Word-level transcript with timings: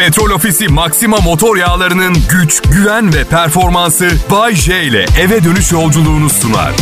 Petrol 0.00 0.30
Ofisi 0.30 0.68
Maxima 0.68 1.16
motor 1.16 1.56
yağlarının 1.56 2.16
güç, 2.30 2.62
güven 2.62 3.14
ve 3.14 3.24
performansı 3.24 4.10
Bay 4.30 4.54
J 4.54 4.82
ile 4.82 5.06
eve 5.20 5.44
dönüş 5.44 5.72
yolculuğunu 5.72 6.30
sunar. 6.30 6.72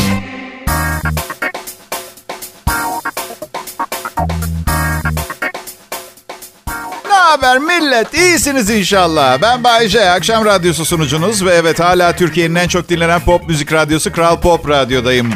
Ne 7.09 7.15
haber 7.15 7.59
millet? 7.59 8.15
İyisiniz 8.15 8.71
inşallah. 8.71 9.43
Ben 9.43 9.65
Bayece, 9.65 10.11
akşam 10.11 10.45
radyosu 10.45 10.85
sunucunuz 10.85 11.45
ve 11.45 11.55
evet 11.55 11.81
hala 11.81 12.17
Türkiye'nin 12.17 12.55
en 12.55 12.69
çok 12.69 12.89
dinlenen 12.89 13.21
pop 13.21 13.49
müzik 13.49 13.73
radyosu 13.73 14.13
Kral 14.13 14.41
Pop 14.41 14.69
Radyo'dayım. 14.69 15.33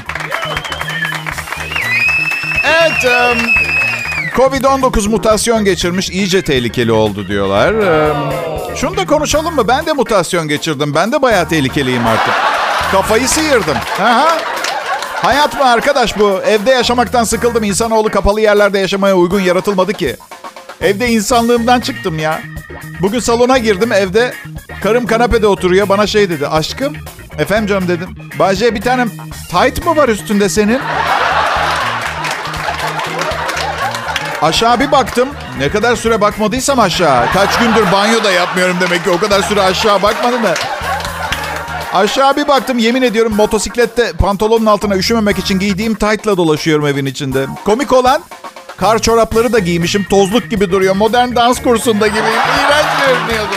Evet, 2.65 3.05
em, 3.05 3.39
Covid-19 4.37 5.09
mutasyon 5.09 5.65
geçirmiş, 5.65 6.11
iyice 6.11 6.43
tehlikeli 6.43 6.93
oldu 6.93 7.29
diyorlar. 7.29 7.75
Em, 7.75 8.17
Şunu 8.77 8.97
da 8.97 9.07
konuşalım 9.07 9.55
mı? 9.55 9.69
Ben 9.69 9.87
de 9.87 9.93
mutasyon 9.93 10.49
geçirdim. 10.49 10.95
Ben 10.95 11.13
de 11.13 11.23
bayağı 11.23 11.49
tehlikeliyim 11.49 12.07
artık. 12.07 12.35
Kafayı 12.93 13.29
sıyırdım. 13.29 13.77
Aha. 14.01 14.39
Hayat 15.23 15.55
mı 15.59 15.65
arkadaş 15.71 16.19
bu? 16.19 16.41
Evde 16.47 16.71
yaşamaktan 16.71 17.25
sıkıldım. 17.25 17.65
İnsanoğlu 17.65 18.11
kapalı 18.11 18.41
yerlerde 18.41 18.79
yaşamaya 18.79 19.17
uygun 19.17 19.41
yaratılmadı 19.41 19.93
ki. 19.93 20.17
Evde 20.81 21.09
insanlığımdan 21.09 21.81
çıktım 21.81 22.19
ya. 22.19 22.41
Bugün 23.03 23.19
salona 23.21 23.59
girdim 23.59 23.93
evde. 23.93 24.35
Karım 24.83 25.07
kanapede 25.07 25.47
oturuyor. 25.47 25.89
Bana 25.89 26.07
şey 26.07 26.31
dedi. 26.31 26.49
Aşkım. 26.49 26.93
Efendim 27.39 27.67
canım 27.67 27.89
dedim. 27.89 28.09
Bahçe 28.39 28.75
bir 28.75 28.81
tanem 28.81 29.09
tight 29.51 29.87
mı 29.87 29.97
var 29.97 30.09
üstünde 30.09 30.49
senin? 30.49 30.81
Aşağı 34.43 34.81
bir 34.81 34.93
baktım. 34.93 35.29
Ne 35.59 35.69
kadar 35.69 35.97
süre 35.97 36.21
bakmadıysam 36.21 36.81
aşağı. 36.81 37.33
Kaç 37.33 37.59
gündür 37.59 37.93
banyo 37.93 38.25
da 38.25 38.31
yapmıyorum 38.31 38.77
demek 38.81 39.05
ki. 39.05 39.11
O 39.11 39.19
kadar 39.19 39.43
süre 39.43 39.63
aşağı 39.63 40.03
bakmadım 40.03 40.43
da. 40.43 40.55
Aşağı 41.95 42.37
bir 42.37 42.49
baktım 42.49 42.79
yemin 42.79 43.03
ediyorum 43.03 43.35
motosiklette 43.37 44.13
pantolonun 44.13 44.67
altına 44.67 44.97
üşümemek 44.97 45.39
için 45.39 45.59
giydiğim 45.59 45.95
tight'la 45.95 46.37
dolaşıyorum 46.37 46.87
evin 46.87 47.07
içinde. 47.07 47.47
Komik 47.65 47.93
olan 47.93 48.23
kar 48.77 48.99
çorapları 48.99 49.53
da 49.53 49.59
giymişim. 49.59 50.05
Tozluk 50.11 50.51
gibi 50.51 50.71
duruyor. 50.71 50.97
Modern 50.97 51.35
dans 51.37 51.63
kursunda 51.63 52.07
gibi. 52.07 52.19
İğrenç 52.19 52.87
görünüyordu. 53.07 53.55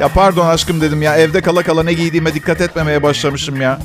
Ya 0.00 0.08
pardon 0.08 0.46
aşkım 0.46 0.80
dedim 0.80 1.02
ya 1.02 1.16
evde 1.16 1.42
kala 1.42 1.62
kala 1.62 1.82
ne 1.82 1.92
giydiğime 1.92 2.34
dikkat 2.34 2.60
etmemeye 2.60 3.02
başlamışım 3.02 3.60
ya. 3.60 3.78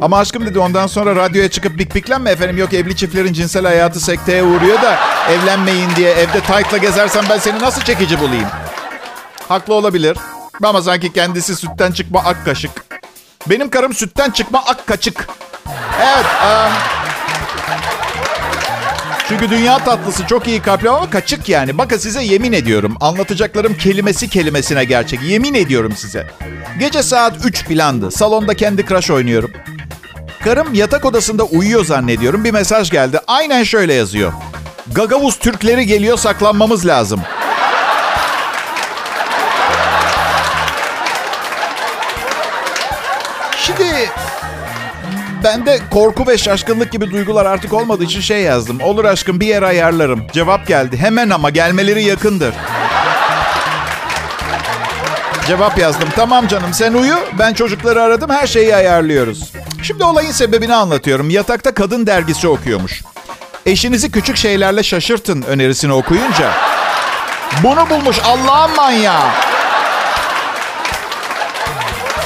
Ama 0.00 0.18
aşkım 0.18 0.46
dedi 0.46 0.58
ondan 0.58 0.86
sonra 0.86 1.16
radyoya 1.16 1.50
çıkıp 1.50 1.78
bik 1.78 1.94
biklenme 1.94 2.30
efendim. 2.30 2.58
Yok 2.58 2.74
evli 2.74 2.96
çiftlerin 2.96 3.32
cinsel 3.32 3.64
hayatı 3.66 4.00
sekteye 4.00 4.42
uğruyor 4.42 4.82
da 4.82 4.98
evlenmeyin 5.30 5.90
diye 5.96 6.10
evde 6.10 6.40
tight'la 6.40 6.76
gezersen 6.76 7.24
ben 7.30 7.38
seni 7.38 7.58
nasıl 7.60 7.82
çekici 7.82 8.20
bulayım? 8.20 8.48
Haklı 9.48 9.74
olabilir. 9.74 10.16
Ama 10.62 10.82
sanki 10.82 11.12
kendisi 11.12 11.56
sütten 11.56 11.92
çıkma 11.92 12.20
ak 12.24 12.44
kaşık. 12.44 12.70
Benim 13.46 13.70
karım 13.70 13.94
sütten 13.94 14.30
çıkma 14.30 14.62
ak 14.66 14.86
kaçık. 14.86 15.28
Evet. 16.02 16.26
em, 16.42 16.72
çünkü 19.28 19.50
dünya 19.50 19.78
tatlısı 19.78 20.26
çok 20.26 20.48
iyi 20.48 20.62
kalpli 20.62 20.90
ama 20.90 21.10
kaçık 21.10 21.48
yani. 21.48 21.78
Bakın 21.78 21.96
size 21.96 22.22
yemin 22.22 22.52
ediyorum. 22.52 22.96
Anlatacaklarım 23.00 23.74
kelimesi 23.76 24.28
kelimesine 24.28 24.84
gerçek. 24.84 25.22
Yemin 25.22 25.54
ediyorum 25.54 25.92
size. 25.96 26.26
Gece 26.78 27.02
saat 27.02 27.34
3 27.44 27.64
filandı. 27.64 28.10
Salonda 28.10 28.54
kendi 28.54 28.86
crush 28.86 29.10
oynuyorum. 29.10 29.50
Karım 30.46 30.74
yatak 30.74 31.04
odasında 31.04 31.44
uyuyor 31.44 31.84
zannediyorum. 31.84 32.44
Bir 32.44 32.50
mesaj 32.50 32.90
geldi. 32.90 33.20
Aynen 33.26 33.64
şöyle 33.64 33.94
yazıyor. 33.94 34.32
Gagavuz 34.92 35.38
Türkleri 35.38 35.86
geliyor 35.86 36.18
saklanmamız 36.18 36.86
lazım. 36.86 37.20
Şimdi 43.56 44.10
ben 45.44 45.66
de 45.66 45.80
korku 45.90 46.26
ve 46.26 46.38
şaşkınlık 46.38 46.92
gibi 46.92 47.10
duygular 47.10 47.46
artık 47.46 47.72
olmadığı 47.72 48.04
için 48.04 48.20
şey 48.20 48.42
yazdım. 48.42 48.80
Olur 48.80 49.04
aşkım 49.04 49.40
bir 49.40 49.46
yer 49.46 49.62
ayarlarım. 49.62 50.26
Cevap 50.32 50.66
geldi. 50.66 50.96
Hemen 50.96 51.30
ama 51.30 51.50
gelmeleri 51.50 52.04
yakındır. 52.04 52.54
Cevap 55.46 55.78
yazdım. 55.78 56.08
Tamam 56.16 56.48
canım 56.48 56.74
sen 56.74 56.92
uyu. 56.92 57.14
Ben 57.38 57.54
çocukları 57.54 58.02
aradım. 58.02 58.30
Her 58.30 58.46
şeyi 58.46 58.76
ayarlıyoruz. 58.76 59.52
Şimdi 59.82 60.04
olayın 60.04 60.30
sebebini 60.30 60.74
anlatıyorum. 60.74 61.30
Yatakta 61.30 61.74
kadın 61.74 62.06
dergisi 62.06 62.48
okuyormuş. 62.48 63.02
Eşinizi 63.66 64.10
küçük 64.10 64.36
şeylerle 64.36 64.82
şaşırtın 64.82 65.42
önerisini 65.42 65.92
okuyunca. 65.92 66.52
Bunu 67.62 67.90
bulmuş 67.90 68.16
Allah'ın 68.24 68.76
manyağı. 68.76 69.30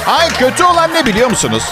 Ay 0.07 0.29
kötü 0.29 0.63
olan 0.63 0.93
ne 0.93 1.05
biliyor 1.05 1.29
musunuz? 1.29 1.63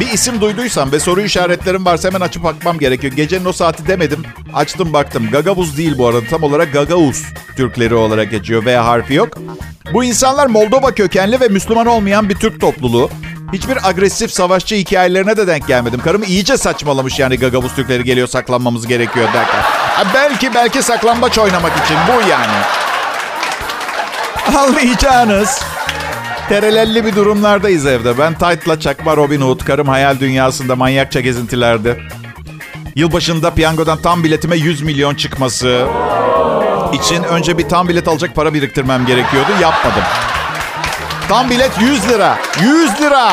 Bir 0.00 0.08
isim 0.08 0.40
duyduysam 0.40 0.92
ve 0.92 1.00
soru 1.00 1.20
işaretlerim 1.20 1.84
varsa 1.84 2.08
hemen 2.08 2.20
açıp 2.20 2.44
bakmam 2.44 2.78
gerekiyor. 2.78 3.12
Gecenin 3.12 3.44
o 3.44 3.52
saati 3.52 3.86
demedim. 3.86 4.22
Açtım 4.54 4.92
baktım. 4.92 5.30
Gagavuz 5.30 5.76
değil 5.76 5.98
bu 5.98 6.06
arada. 6.08 6.26
Tam 6.30 6.42
olarak 6.42 6.72
Gagavuz 6.72 7.22
Türkleri 7.60 7.94
olarak 7.94 8.30
geçiyor. 8.30 8.64
V 8.64 8.76
harfi 8.76 9.14
yok. 9.14 9.28
Bu 9.92 10.04
insanlar 10.04 10.46
Moldova 10.46 10.90
kökenli 10.90 11.40
ve 11.40 11.48
Müslüman 11.48 11.86
olmayan 11.86 12.28
bir 12.28 12.34
Türk 12.34 12.60
topluluğu. 12.60 13.10
Hiçbir 13.52 13.88
agresif 13.88 14.30
savaşçı 14.30 14.74
hikayelerine 14.74 15.36
de 15.36 15.46
denk 15.46 15.66
gelmedim. 15.66 16.00
Karım 16.00 16.22
iyice 16.22 16.56
saçmalamış 16.56 17.18
yani 17.18 17.38
Gagavuz 17.38 17.74
Türkleri 17.74 18.04
geliyor 18.04 18.28
saklanmamız 18.28 18.86
gerekiyor 18.86 19.26
derken. 19.26 19.60
Ha, 19.60 20.04
belki 20.14 20.54
belki 20.54 20.82
saklambaç 20.82 21.38
oynamak 21.38 21.72
için 21.84 21.96
bu 22.08 22.30
yani. 22.30 22.52
Anlayacağınız. 24.58 25.62
Terelelli 26.48 27.04
bir 27.04 27.16
durumlardayız 27.16 27.86
evde. 27.86 28.18
Ben 28.18 28.34
tight'la 28.34 28.80
çakma 28.80 29.16
Robin 29.16 29.40
Hood. 29.40 29.64
Karım 29.64 29.88
hayal 29.88 30.20
dünyasında 30.20 30.76
manyakça 30.76 31.20
gezintilerde. 31.20 31.98
Yılbaşında 32.96 33.50
piyangodan 33.50 33.98
tam 34.02 34.24
biletime 34.24 34.56
100 34.56 34.82
milyon 34.82 35.14
çıkması 35.14 35.86
için 36.92 37.22
önce 37.22 37.58
bir 37.58 37.68
tam 37.68 37.88
bilet 37.88 38.08
alacak 38.08 38.34
para 38.34 38.54
biriktirmem 38.54 39.06
gerekiyordu. 39.06 39.50
Yapmadım. 39.60 40.02
Tam 41.28 41.50
bilet 41.50 41.70
100 41.80 42.08
lira. 42.08 42.38
100 42.60 43.00
lira. 43.00 43.30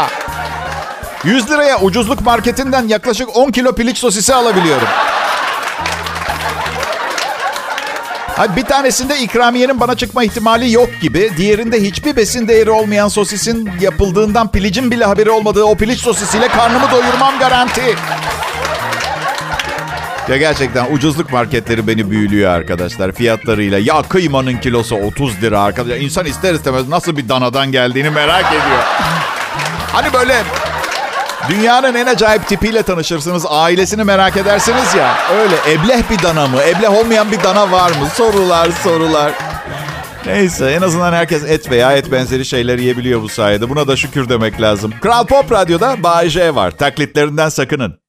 100 1.23 1.49
liraya 1.49 1.79
ucuzluk 1.79 2.21
marketinden 2.21 2.87
yaklaşık 2.87 3.37
10 3.37 3.51
kilo 3.51 3.75
piliç 3.75 3.97
sosisi 3.97 4.35
alabiliyorum. 4.35 4.87
Hayır, 8.37 8.55
bir 8.55 8.65
tanesinde 8.65 9.19
ikramiyenin 9.19 9.79
bana 9.79 9.95
çıkma 9.95 10.23
ihtimali 10.23 10.71
yok 10.71 10.89
gibi. 11.01 11.31
Diğerinde 11.37 11.81
hiçbir 11.81 12.15
besin 12.15 12.47
değeri 12.47 12.71
olmayan 12.71 13.07
sosisin 13.07 13.69
yapıldığından 13.81 14.51
pilicin 14.51 14.91
bile 14.91 15.05
haberi 15.05 15.29
olmadığı 15.29 15.63
o 15.63 15.75
piliç 15.75 15.99
sosisiyle 15.99 16.47
karnımı 16.47 16.91
doyurmam 16.91 17.39
garanti. 17.39 17.95
Ya 20.29 20.37
gerçekten 20.37 20.93
ucuzluk 20.93 21.31
marketleri 21.31 21.87
beni 21.87 22.11
büyülüyor 22.11 22.51
arkadaşlar 22.51 23.11
fiyatlarıyla. 23.11 23.79
Ya 23.79 24.01
kıymanın 24.01 24.57
kilosu 24.57 24.95
30 24.95 25.41
lira 25.41 25.61
arkadaşlar. 25.61 25.97
İnsan 25.97 26.25
ister 26.25 26.53
istemez 26.53 26.87
nasıl 26.89 27.17
bir 27.17 27.29
danadan 27.29 27.71
geldiğini 27.71 28.09
merak 28.09 28.45
ediyor. 28.45 28.83
Hani 29.91 30.13
böyle 30.13 30.43
Dünyanın 31.49 31.95
en 31.95 32.05
acayip 32.05 32.47
tipiyle 32.47 32.83
tanışırsınız. 32.83 33.45
Ailesini 33.49 34.03
merak 34.03 34.37
edersiniz 34.37 34.95
ya. 34.95 35.17
Öyle 35.41 35.55
ebleh 35.71 36.09
bir 36.09 36.23
dana 36.23 36.47
mı? 36.47 36.57
Ebleh 36.61 36.91
olmayan 36.99 37.31
bir 37.31 37.43
dana 37.43 37.71
var 37.71 37.89
mı? 37.89 38.09
Sorular 38.15 38.69
sorular. 38.83 39.31
Neyse 40.25 40.71
en 40.71 40.81
azından 40.81 41.13
herkes 41.13 41.43
et 41.43 41.71
veya 41.71 41.93
et 41.93 42.11
benzeri 42.11 42.45
şeyler 42.45 42.77
yiyebiliyor 42.79 43.21
bu 43.21 43.29
sayede. 43.29 43.69
Buna 43.69 43.87
da 43.87 43.95
şükür 43.95 44.29
demek 44.29 44.61
lazım. 44.61 44.93
Kral 45.01 45.25
Pop 45.25 45.51
Radyo'da 45.51 46.03
Bay 46.03 46.29
J 46.29 46.55
var. 46.55 46.71
Taklitlerinden 46.71 47.49
sakının. 47.49 48.06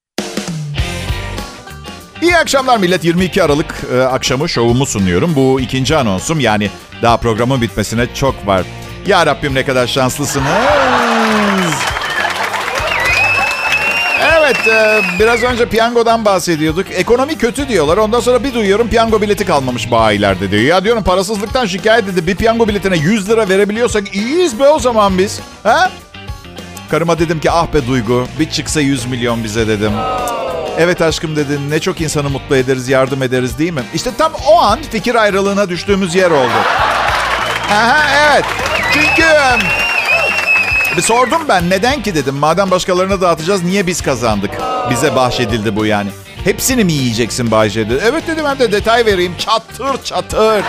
İyi 2.22 2.36
akşamlar 2.36 2.78
millet. 2.78 3.04
22 3.04 3.42
Aralık 3.42 3.74
e, 3.94 4.02
akşamı 4.02 4.48
şovumu 4.48 4.86
sunuyorum. 4.86 5.34
Bu 5.36 5.60
ikinci 5.60 5.96
anonsum. 5.96 6.40
Yani 6.40 6.70
daha 7.02 7.16
programın 7.16 7.62
bitmesine 7.62 8.14
çok 8.14 8.46
var. 8.46 8.62
Ya 9.06 9.26
Rabbim 9.26 9.54
ne 9.54 9.64
kadar 9.64 9.86
şanslısınız. 9.86 10.48
Evet, 14.38 14.68
e, 14.68 15.00
biraz 15.18 15.42
önce 15.42 15.68
piyangodan 15.68 16.24
bahsediyorduk. 16.24 16.86
Ekonomi 16.90 17.38
kötü 17.38 17.68
diyorlar. 17.68 17.96
Ondan 17.96 18.20
sonra 18.20 18.44
bir 18.44 18.54
duyuyorum 18.54 18.88
piyango 18.88 19.22
bileti 19.22 19.44
kalmamış 19.44 19.90
bayilerde 19.90 20.50
diyor. 20.50 20.62
Ya 20.62 20.84
diyorum 20.84 21.04
parasızlıktan 21.04 21.66
şikayet 21.66 22.08
edip 22.08 22.26
bir 22.26 22.36
piyango 22.36 22.68
biletine 22.68 22.96
100 22.96 23.28
lira 23.28 23.48
verebiliyorsak 23.48 24.14
iyiyiz 24.16 24.60
be 24.60 24.68
o 24.68 24.78
zaman 24.78 25.18
biz. 25.18 25.40
Ha? 25.62 25.90
Karıma 26.90 27.18
dedim 27.18 27.40
ki 27.40 27.50
ah 27.50 27.66
be 27.74 27.86
Duygu 27.86 28.26
bir 28.40 28.50
çıksa 28.50 28.80
100 28.80 29.06
milyon 29.06 29.44
bize 29.44 29.68
dedim. 29.68 29.92
Evet 30.80 31.02
aşkım 31.02 31.36
dedin 31.36 31.70
ne 31.70 31.80
çok 31.80 32.00
insanı 32.00 32.30
mutlu 32.30 32.56
ederiz 32.56 32.88
yardım 32.88 33.22
ederiz 33.22 33.58
değil 33.58 33.72
mi? 33.72 33.82
İşte 33.94 34.10
tam 34.18 34.32
o 34.46 34.60
an 34.60 34.78
fikir 34.90 35.14
ayrılığına 35.14 35.68
düştüğümüz 35.68 36.14
yer 36.14 36.30
oldu. 36.30 36.52
Aha, 37.70 38.06
evet. 38.30 38.44
Çünkü 38.92 39.26
bir 40.96 41.02
sordum 41.02 41.42
ben 41.48 41.70
neden 41.70 42.02
ki 42.02 42.14
dedim. 42.14 42.34
Madem 42.34 42.70
başkalarına 42.70 43.20
dağıtacağız 43.20 43.62
niye 43.62 43.86
biz 43.86 44.00
kazandık? 44.00 44.50
Bize 44.90 45.16
bahşedildi 45.16 45.76
bu 45.76 45.86
yani. 45.86 46.10
Hepsini 46.44 46.84
mi 46.84 46.92
yiyeceksin 46.92 47.50
Bayce 47.50 47.90
dedi. 47.90 48.00
Evet 48.04 48.26
dedim 48.26 48.46
hem 48.46 48.58
de 48.58 48.72
detay 48.72 49.06
vereyim. 49.06 49.34
Çatır 49.38 50.02
çatır. 50.04 50.64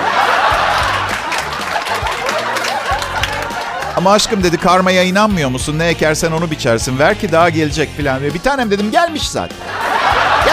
Ama 3.98 4.12
aşkım 4.12 4.44
dedi 4.44 4.58
karmaya 4.58 5.04
inanmıyor 5.04 5.50
musun? 5.50 5.80
Ne 5.80 5.88
ekersen 5.88 6.32
onu 6.32 6.52
biçersin. 6.52 7.00
Ver 7.00 7.20
ki 7.20 7.32
daha 7.32 7.50
gelecek 7.50 7.98
falan. 7.98 8.24
Bir 8.24 8.40
tanem 8.40 8.72
dedim 8.72 8.92
gelmiş 8.92 9.30
zaten. 9.30 9.58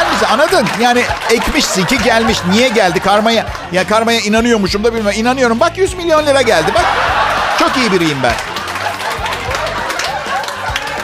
Gelmiş 0.06 0.31
anladın? 0.31 0.67
Yani 0.81 1.03
ekmişsin 1.31 1.85
ki 1.85 1.99
gelmiş. 1.99 2.38
Niye 2.50 2.69
geldi 2.69 3.00
karmaya? 3.00 3.47
Ya 3.73 3.87
karmaya 3.87 4.20
inanıyormuşum 4.20 4.85
da 4.85 4.94
bilmem. 4.94 5.14
İnanıyorum. 5.17 5.61
Bak 5.61 5.79
100 5.79 5.94
milyon 5.94 6.26
lira 6.26 6.43
geldi. 6.43 6.73
Bak 6.75 6.85
çok 7.58 7.76
iyi 7.76 7.93
biriyim 7.93 8.19
ben. 8.23 8.32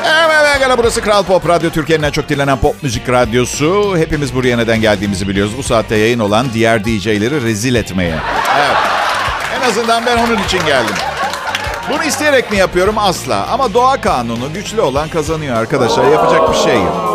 Evet, 0.05 0.79
burası 0.79 1.01
Kral 1.01 1.23
Pop 1.23 1.49
Radyo. 1.49 1.71
Türkiye'nin 1.71 2.03
en 2.05 2.11
çok 2.11 2.29
dinlenen 2.29 2.59
pop 2.59 2.83
müzik 2.83 3.09
radyosu. 3.09 3.95
Hepimiz 3.97 4.35
buraya 4.35 4.57
neden 4.57 4.81
geldiğimizi 4.81 5.29
biliyoruz. 5.29 5.53
Bu 5.59 5.63
saatte 5.63 5.97
yayın 5.97 6.19
olan 6.19 6.47
diğer 6.55 6.85
DJ'leri 6.85 7.43
rezil 7.43 7.75
etmeye. 7.75 8.15
Evet. 8.59 8.77
En 9.59 9.69
azından 9.69 10.07
ben 10.07 10.17
onun 10.17 10.45
için 10.45 10.67
geldim. 10.67 10.95
Bunu 11.91 12.05
isteyerek 12.05 12.51
mi 12.51 12.57
yapıyorum? 12.57 12.99
Asla. 12.99 13.47
Ama 13.47 13.75
doğa 13.75 14.01
kanunu 14.01 14.53
güçlü 14.55 14.81
olan 14.81 15.09
kazanıyor 15.09 15.57
arkadaşlar. 15.57 16.05
Yapacak 16.05 16.53
bir 16.53 16.59
şey 16.59 16.77
yok. 16.77 17.12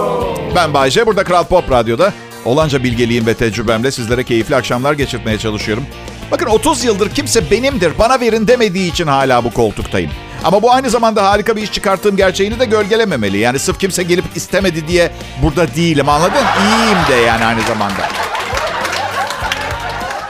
Ben 0.56 0.74
Bayce. 0.74 1.06
Burada 1.06 1.24
Kral 1.24 1.44
Pop 1.44 1.72
Radyo'da 1.72 2.14
olanca 2.46 2.84
bilgeliğim 2.84 3.26
ve 3.26 3.34
tecrübemle 3.34 3.92
sizlere 3.92 4.24
keyifli 4.24 4.56
akşamlar 4.56 4.94
geçirtmeye 4.94 5.38
çalışıyorum. 5.38 5.86
Bakın 6.32 6.46
30 6.46 6.84
yıldır 6.84 7.10
kimse 7.10 7.52
benimdir, 7.52 7.92
bana 8.00 8.20
verin 8.20 8.48
demediği 8.48 8.92
için 8.92 9.08
hala 9.08 9.44
bu 9.44 9.52
koltuktayım. 9.54 10.12
Ama 10.44 10.62
bu 10.62 10.72
aynı 10.72 10.90
zamanda 10.90 11.30
harika 11.30 11.56
bir 11.56 11.62
iş 11.62 11.72
çıkarttığım 11.72 12.18
gerçeğini 12.18 12.60
de 12.60 12.66
gölgelememeli. 12.66 13.38
Yani 13.38 13.60
sırf 13.60 13.80
kimse 13.80 14.04
gelip 14.04 14.26
istemedi 14.36 14.88
diye 14.88 15.12
burada 15.44 15.76
değilim 15.76 16.10
anladın? 16.10 16.34
İyiyim 16.64 16.98
de 17.10 17.16
yani 17.28 17.46
aynı 17.46 17.62
zamanda. 17.62 18.10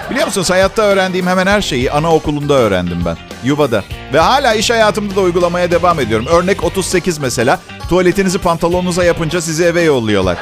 Biliyor 0.10 0.26
musunuz 0.26 0.50
hayatta 0.50 0.82
öğrendiğim 0.82 1.28
hemen 1.28 1.48
her 1.48 1.62
şeyi 1.62 1.92
anaokulunda 1.92 2.54
öğrendim 2.54 3.02
ben. 3.06 3.18
Yuvada. 3.44 3.84
Ve 4.14 4.20
hala 4.20 4.54
iş 4.54 4.70
hayatımda 4.70 5.16
da 5.16 5.22
uygulamaya 5.22 5.72
devam 5.72 6.00
ediyorum. 6.00 6.26
Örnek 6.26 6.64
38 6.64 7.18
mesela. 7.18 7.60
Tuvaletinizi 7.90 8.38
pantolonunuza 8.40 9.04
yapınca 9.04 9.42
sizi 9.42 9.64
eve 9.64 9.82
yolluyorlar. 9.82 10.38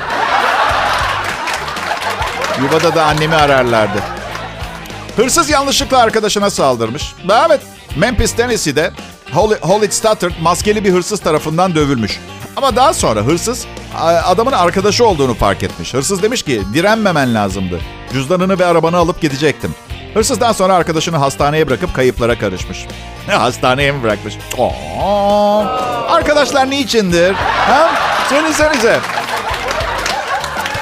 Yuvada 2.62 2.96
da 2.96 3.06
annemi 3.06 3.36
ararlardı. 3.36 4.00
Hırsız 5.16 5.50
yanlışlıkla 5.50 5.98
arkadaşına 5.98 6.50
saldırmış. 6.50 7.14
Evet, 7.48 7.62
Memphis, 7.96 8.36
Tennessee'de 8.36 8.92
Holly 9.62 9.92
Stuttard 9.92 10.32
maskeli 10.42 10.84
bir 10.84 10.94
hırsız 10.94 11.20
tarafından 11.20 11.76
dövülmüş. 11.76 12.20
Ama 12.56 12.76
daha 12.76 12.94
sonra 12.94 13.22
hırsız 13.22 13.66
adamın 14.26 14.52
arkadaşı 14.52 15.06
olduğunu 15.06 15.34
fark 15.34 15.64
etmiş. 15.64 15.94
Hırsız 15.94 16.24
demiş 16.24 16.44
ki 16.44 16.62
direnmemen 16.74 17.36
lazımdı. 17.36 17.80
Cüzdanını 18.14 18.60
ve 18.60 18.66
arabanı 18.66 18.98
alıp 18.98 19.22
gidecektim. 19.22 19.76
Hırsız 20.14 20.40
daha 20.42 20.54
sonra 20.54 20.76
arkadaşını 20.76 21.18
hastaneye 21.18 21.68
bırakıp 21.68 21.96
kayıplara 21.96 22.40
karışmış. 22.40 22.86
hastaneye 23.28 23.92
mi 23.92 24.04
bırakmış? 24.04 24.38
Oo. 24.58 25.64
Arkadaşlar 26.16 26.70
niçindir? 26.70 27.34
Ha? 27.68 27.92
Söylesenize. 28.30 29.00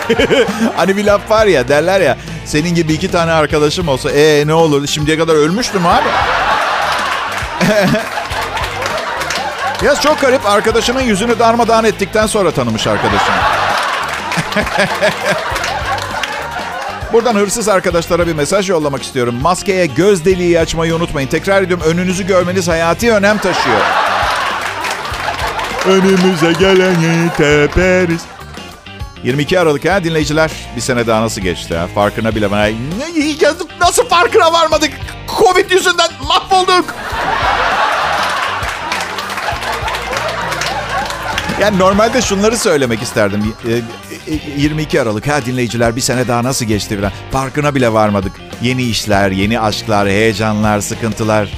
hani 0.76 0.98
bir 0.98 1.06
laf 1.06 1.32
var 1.32 1.46
ya 1.46 1.68
derler 1.68 2.02
ya 2.02 2.18
senin 2.46 2.76
gibi 2.76 2.94
iki 2.94 3.12
tane 3.12 3.32
arkadaşım 3.32 3.88
olsa 3.88 4.12
ee 4.12 4.44
ne 4.48 4.54
olur 4.54 4.88
şimdiye 4.88 5.18
kadar 5.18 5.36
ölmüştüm 5.36 5.86
abi. 5.86 6.08
ya 9.86 9.96
çok 9.96 10.22
garip 10.22 10.46
arkadaşının 10.46 11.02
yüzünü 11.02 11.40
darmadağın 11.40 11.84
ettikten 11.84 12.28
sonra 12.28 12.52
tanımış 12.52 12.88
arkadaşını. 12.88 13.36
Buradan 17.14 17.36
hırsız 17.36 17.70
arkadaşlara 17.70 18.28
bir 18.28 18.34
mesaj 18.34 18.70
yollamak 18.70 19.04
istiyorum. 19.04 19.36
Maskeye 19.42 19.86
göz 19.86 20.26
deliği 20.26 20.60
açmayı 20.60 20.96
unutmayın. 20.96 21.28
Tekrar 21.28 21.62
ediyorum 21.62 21.86
önünüzü 21.88 22.28
görmeniz 22.28 22.68
hayati 22.68 23.14
önem 23.14 23.38
taşıyor. 23.38 23.82
Önümüze 25.88 26.54
geleni 26.60 27.30
teperiz. 27.38 28.22
22 29.24 29.60
Aralık 29.60 29.86
ha 29.86 30.04
dinleyiciler. 30.04 30.52
Bir 30.76 30.82
sene 30.82 31.08
daha 31.08 31.22
nasıl 31.22 31.42
geçti 31.42 31.78
ha? 31.78 31.88
Farkına 31.88 32.36
bile 32.36 32.52
ben... 32.52 32.74
Nasıl 33.82 34.06
farkına 34.06 34.54
varmadık? 34.54 34.92
Covid 35.40 35.72
yüzünden 35.72 36.10
mahvolduk. 36.28 36.96
Yani 41.62 41.80
normalde 41.80 42.22
şunları 42.22 42.58
söylemek 42.58 43.02
isterdim. 43.02 43.54
22 44.58 45.02
Aralık 45.02 45.28
ha 45.28 45.46
dinleyiciler 45.46 45.96
bir 45.96 46.02
sene 46.02 46.28
daha 46.28 46.44
nasıl 46.44 46.66
geçti 46.66 46.98
falan. 46.98 47.12
Farkına 47.32 47.76
bile 47.76 47.94
varmadık. 47.94 48.32
Yeni 48.62 48.84
işler, 48.84 49.32
yeni 49.32 49.60
aşklar, 49.60 50.08
heyecanlar, 50.08 50.82
sıkıntılar. 50.82 51.50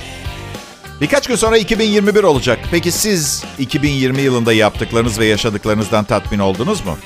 Birkaç 1.02 1.28
gün 1.28 1.36
sonra 1.36 1.58
2021 1.58 2.24
olacak. 2.24 2.60
Peki 2.72 2.92
siz 2.92 3.44
2020 3.60 4.22
yılında 4.22 4.54
yaptıklarınız 4.54 5.20
ve 5.20 5.26
yaşadıklarınızdan 5.26 6.04
tatmin 6.04 6.40
oldunuz 6.40 6.86
mu? 6.86 6.98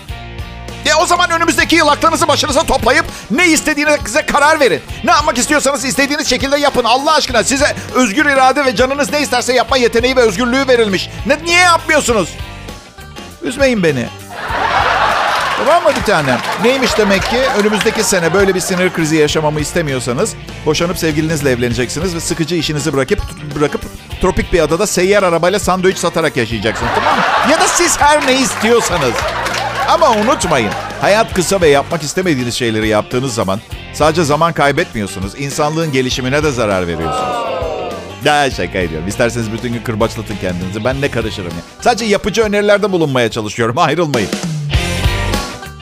E 0.85 0.93
o 0.93 1.05
zaman 1.05 1.31
önümüzdeki 1.31 1.75
yıl 1.75 1.87
aklınızı 1.87 2.27
başınıza 2.27 2.63
toplayıp 2.63 3.05
ne 3.31 3.47
istediğinize 3.47 4.25
karar 4.25 4.59
verin. 4.59 4.81
Ne 5.03 5.11
yapmak 5.11 5.37
istiyorsanız 5.37 5.85
istediğiniz 5.85 6.27
şekilde 6.27 6.57
yapın. 6.57 6.83
Allah 6.83 7.13
aşkına 7.13 7.43
size 7.43 7.75
özgür 7.95 8.25
irade 8.25 8.65
ve 8.65 8.75
canınız 8.75 9.11
ne 9.11 9.21
isterse 9.21 9.53
yapma 9.53 9.77
yeteneği 9.77 10.15
ve 10.15 10.21
özgürlüğü 10.21 10.67
verilmiş. 10.67 11.09
Ne, 11.25 11.43
niye 11.43 11.59
yapmıyorsunuz? 11.59 12.29
Üzmeyin 13.43 13.83
beni. 13.83 14.05
Tamam 15.65 15.83
mı 15.83 15.89
bir 15.99 16.03
tanem? 16.03 16.37
Neymiş 16.63 16.97
demek 16.97 17.21
ki? 17.23 17.37
Önümüzdeki 17.59 18.03
sene 18.03 18.33
böyle 18.33 18.55
bir 18.55 18.59
sinir 18.59 18.93
krizi 18.93 19.15
yaşamamı 19.15 19.59
istemiyorsanız 19.59 20.35
boşanıp 20.65 20.97
sevgilinizle 20.97 21.51
evleneceksiniz 21.51 22.15
ve 22.15 22.19
sıkıcı 22.19 22.55
işinizi 22.55 22.93
bırakıp 22.93 23.19
bırakıp 23.59 23.81
tropik 24.21 24.53
bir 24.53 24.59
adada 24.59 24.87
seyyar 24.87 25.23
arabayla 25.23 25.59
sandviç 25.59 25.97
satarak 25.97 26.37
yaşayacaksınız 26.37 26.91
tamam 26.95 27.15
mı? 27.17 27.23
Ya 27.51 27.59
da 27.59 27.67
siz 27.67 28.01
her 28.01 28.27
ne 28.27 28.39
istiyorsanız. 28.39 29.13
Ama 29.87 30.11
unutmayın, 30.11 30.71
hayat 31.01 31.33
kısa 31.33 31.61
ve 31.61 31.67
yapmak 31.67 32.03
istemediğiniz 32.03 32.55
şeyleri 32.55 32.87
yaptığınız 32.87 33.33
zaman 33.33 33.59
sadece 33.93 34.23
zaman 34.23 34.53
kaybetmiyorsunuz, 34.53 35.33
insanlığın 35.37 35.91
gelişimine 35.91 36.43
de 36.43 36.51
zarar 36.51 36.87
veriyorsunuz. 36.87 37.49
Daha 38.25 38.51
şaka 38.51 38.77
ediyorum. 38.77 39.07
İsterseniz 39.07 39.51
bütün 39.51 39.73
gün 39.73 39.83
kırbaçlatın 39.83 40.35
kendinizi. 40.41 40.85
Ben 40.85 41.01
ne 41.01 41.11
karışırım 41.11 41.51
ya. 41.51 41.63
Sadece 41.81 42.05
yapıcı 42.05 42.41
önerilerde 42.41 42.91
bulunmaya 42.91 43.31
çalışıyorum. 43.31 43.77
Ayrılmayın. 43.79 44.29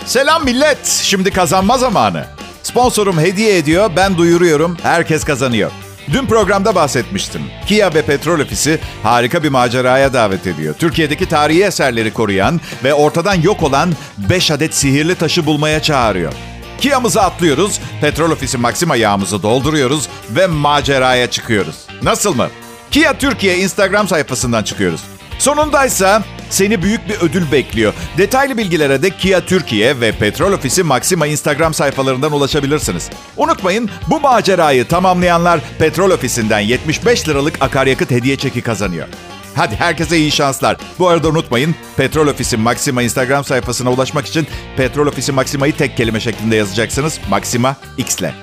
Selam 0.07 0.45
millet. 0.45 0.87
Şimdi 0.87 1.31
kazanma 1.31 1.77
zamanı. 1.77 2.25
Sponsorum 2.63 3.19
hediye 3.19 3.57
ediyor, 3.57 3.91
ben 3.95 4.17
duyuruyorum, 4.17 4.77
herkes 4.83 5.23
kazanıyor. 5.23 5.71
Dün 6.13 6.25
programda 6.25 6.75
bahsetmiştim. 6.75 7.41
Kia 7.65 7.93
ve 7.93 8.01
Petrol 8.01 8.39
Ofisi 8.39 8.79
harika 9.03 9.43
bir 9.43 9.49
maceraya 9.49 10.13
davet 10.13 10.47
ediyor. 10.47 10.75
Türkiye'deki 10.79 11.29
tarihi 11.29 11.63
eserleri 11.63 12.13
koruyan 12.13 12.61
ve 12.83 12.93
ortadan 12.93 13.41
yok 13.41 13.63
olan 13.63 13.93
5 14.17 14.51
adet 14.51 14.75
sihirli 14.75 15.15
taşı 15.15 15.45
bulmaya 15.45 15.81
çağırıyor. 15.81 16.33
Kia'mızı 16.81 17.21
atlıyoruz, 17.21 17.79
Petrol 18.01 18.31
Ofisi 18.31 18.57
Maxima 18.57 18.95
yağımızı 18.95 19.43
dolduruyoruz 19.43 20.07
ve 20.29 20.47
maceraya 20.47 21.31
çıkıyoruz. 21.31 21.75
Nasıl 22.01 22.35
mı? 22.35 22.47
Kia 22.91 23.17
Türkiye 23.17 23.57
Instagram 23.57 24.07
sayfasından 24.07 24.63
çıkıyoruz. 24.63 25.01
Sonundaysa 25.39 26.23
seni 26.49 26.81
büyük 26.83 27.09
bir 27.09 27.15
ödül 27.15 27.51
bekliyor. 27.51 27.93
Detaylı 28.17 28.57
bilgilere 28.57 29.01
de 29.01 29.09
Kia 29.09 29.41
Türkiye 29.41 30.01
ve 30.01 30.11
Petrol 30.11 30.51
Ofisi 30.51 30.83
Maxima 30.83 31.27
Instagram 31.27 31.73
sayfalarından 31.73 32.31
ulaşabilirsiniz. 32.31 33.09
Unutmayın 33.37 33.89
bu 34.09 34.19
macerayı 34.19 34.87
tamamlayanlar 34.87 35.59
Petrol 35.79 36.11
Ofisi'nden 36.11 36.59
75 36.59 37.29
liralık 37.29 37.57
akaryakıt 37.61 38.11
hediye 38.11 38.37
çeki 38.37 38.61
kazanıyor. 38.61 39.07
Hadi 39.55 39.75
herkese 39.75 40.17
iyi 40.17 40.31
şanslar. 40.31 40.77
Bu 40.99 41.07
arada 41.07 41.27
unutmayın 41.29 41.75
Petrol 41.97 42.27
Ofisi 42.27 42.57
Maxima 42.57 43.01
Instagram 43.01 43.43
sayfasına 43.43 43.91
ulaşmak 43.91 44.25
için 44.25 44.47
Petrol 44.77 45.07
Ofisi 45.07 45.31
Maxima'yı 45.31 45.75
tek 45.75 45.97
kelime 45.97 46.19
şeklinde 46.19 46.55
yazacaksınız. 46.55 47.19
Maxima 47.29 47.75
X'le. 47.97 48.33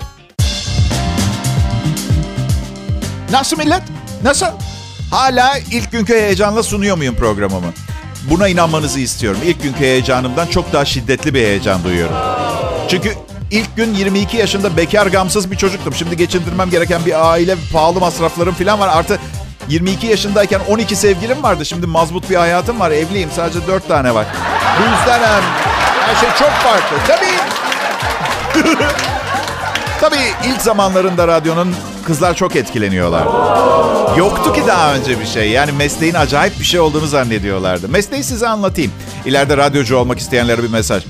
Nasıl 3.31 3.59
millet? 3.59 3.83
Nasıl? 4.25 4.47
Hala 5.11 5.59
ilk 5.59 5.93
günkü 5.93 6.15
heyecanla 6.15 6.63
sunuyor 6.63 6.97
muyum 6.97 7.15
programımı? 7.15 7.73
Buna 8.31 8.49
inanmanızı 8.49 9.01
istiyorum. 9.01 9.41
İlk 9.45 9.63
günkü 9.63 9.81
heyecanımdan 9.81 10.47
çok 10.47 10.73
daha 10.73 10.85
şiddetli 10.85 11.35
bir 11.35 11.41
heyecan 11.41 11.85
duyuyorum. 11.85 12.17
Çünkü 12.89 13.15
ilk 13.51 13.77
gün 13.77 13.95
22 13.95 14.37
yaşında 14.37 14.77
bekar 14.77 15.07
gamsız 15.07 15.51
bir 15.51 15.57
çocuktum. 15.57 15.95
Şimdi 15.95 16.17
geçindirmem 16.17 16.71
gereken 16.71 17.07
bir 17.07 17.31
aile, 17.31 17.57
pahalı 17.73 18.01
masraflarım 18.01 18.55
falan 18.55 18.81
var. 18.81 18.89
Artı 18.89 19.19
22 19.69 20.07
yaşındayken 20.07 20.61
12 20.69 20.97
sevgilim 20.97 21.43
vardı. 21.43 21.65
Şimdi 21.65 21.87
mazbut 21.87 22.31
bir 22.31 22.37
hayatım 22.37 22.81
var. 22.81 22.91
Evliyim. 22.91 23.31
Sadece 23.37 23.67
4 23.67 23.89
tane 23.89 24.15
var. 24.15 24.27
Bu 24.79 24.83
yüzden 24.83 25.21
her 25.21 26.17
şey 26.21 26.29
çok 26.39 26.51
farklı. 26.51 26.97
Tabii. 27.07 27.35
Tabii 30.05 30.49
ilk 30.49 30.63
zamanlarında 30.63 31.29
radyonun 31.29 31.75
kızlar 32.07 32.35
çok 32.35 32.57
etkileniyorlar. 32.57 33.27
Yoktu 34.17 34.53
ki 34.53 34.63
daha 34.67 34.95
önce 34.95 35.21
bir 35.21 35.27
şey. 35.27 35.51
Yani 35.51 35.73
mesleğin 35.73 36.15
acayip 36.15 36.61
bir 36.61 36.65
şey 36.65 36.81
olduğunu 36.81 37.07
zannediyorlardı. 37.07 37.89
Mesleği 37.89 38.25
size 38.25 38.49
anlatayım. 38.49 38.93
İleride 39.27 39.57
radyocu 39.57 39.97
olmak 39.97 40.19
isteyenlere 40.19 40.63
bir 40.63 40.71
mesaj. 40.71 41.05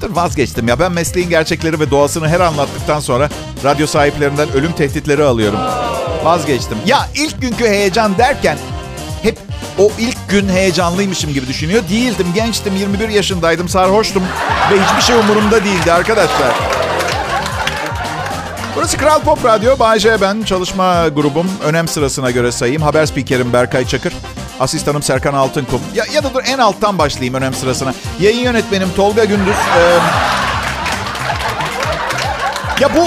Dur 0.00 0.16
vazgeçtim 0.16 0.68
ya. 0.68 0.80
Ben 0.80 0.92
mesleğin 0.92 1.28
gerçekleri 1.28 1.80
ve 1.80 1.90
doğasını 1.90 2.28
her 2.28 2.40
anlattıktan 2.40 3.00
sonra 3.00 3.28
radyo 3.64 3.86
sahiplerinden 3.86 4.52
ölüm 4.52 4.72
tehditleri 4.72 5.24
alıyorum. 5.24 5.58
Vazgeçtim. 6.24 6.78
Ya 6.86 7.08
ilk 7.14 7.40
günkü 7.40 7.64
heyecan 7.68 8.18
derken 8.18 8.58
hep 9.22 9.38
o 9.78 9.92
ilk 9.98 10.28
gün 10.28 10.48
heyecanlıymışım 10.48 11.34
gibi 11.34 11.48
düşünüyor. 11.48 11.82
Değildim. 11.90 12.26
Gençtim. 12.34 12.76
21 12.76 13.08
yaşındaydım. 13.08 13.68
Sarhoştum. 13.68 14.22
Ve 14.72 14.82
hiçbir 14.82 15.02
şey 15.02 15.16
umurumda 15.16 15.64
değildi 15.64 15.92
arkadaşlar. 15.92 16.82
Burası 18.76 18.96
Kral 18.96 19.20
Pop 19.20 19.44
Radyo. 19.44 19.78
Bayce 19.78 20.20
ben. 20.20 20.42
Çalışma 20.42 21.08
grubum. 21.08 21.50
Önem 21.64 21.88
sırasına 21.88 22.30
göre 22.30 22.52
sayayım. 22.52 22.82
Haber 22.82 23.06
spikerim 23.06 23.52
Berkay 23.52 23.86
Çakır. 23.86 24.12
Asistanım 24.60 25.02
Serkan 25.02 25.34
Altınkum. 25.34 25.80
Ya, 25.94 26.04
ya 26.12 26.24
da 26.24 26.34
dur 26.34 26.40
en 26.46 26.58
alttan 26.58 26.98
başlayayım 26.98 27.34
önem 27.34 27.54
sırasına. 27.54 27.94
Yayın 28.20 28.38
yönetmenim 28.44 28.88
Tolga 28.96 29.24
Gündüz. 29.24 29.54
Ee, 29.78 29.98
ya 32.80 32.94
bu 32.94 33.06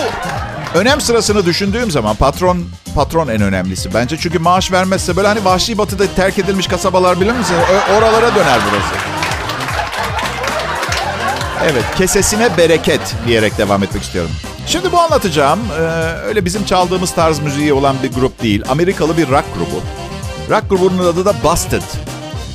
önem 0.80 1.02
sırasını 1.02 1.46
düşündüğüm 1.46 1.92
zaman 1.92 2.16
patron 2.16 2.66
patron 2.96 3.28
en 3.28 3.42
önemlisi 3.42 3.94
bence. 3.94 4.18
Çünkü 4.18 4.40
maaş 4.40 4.72
vermezse 4.72 5.16
böyle 5.16 5.28
hani 5.28 5.46
vahşi 5.46 5.78
batıda 5.78 6.04
terk 6.16 6.40
edilmiş 6.40 6.68
kasabalar 6.68 7.22
bilir 7.22 7.32
misiniz? 7.32 7.60
Ö- 7.72 7.94
oralara 7.98 8.36
döner 8.36 8.60
burası. 8.72 8.96
Evet, 11.72 11.84
kesesine 11.98 12.58
bereket 12.58 13.02
diyerek 13.28 13.58
devam 13.58 13.84
etmek 13.84 14.04
istiyorum. 14.04 14.32
Şimdi 14.68 14.92
bu 14.92 15.00
anlatacağım 15.00 15.60
e, 15.80 15.82
öyle 16.28 16.46
bizim 16.46 16.66
çaldığımız 16.66 17.12
tarz 17.12 17.40
müziği 17.40 17.74
olan 17.74 17.96
bir 18.04 18.12
grup 18.12 18.42
değil. 18.42 18.64
Amerikalı 18.70 19.18
bir 19.18 19.30
rock 19.30 19.46
grubu. 19.56 19.82
Rock 20.50 20.70
grubunun 20.70 21.08
adı 21.08 21.26
da 21.26 21.34
Busted. 21.44 21.82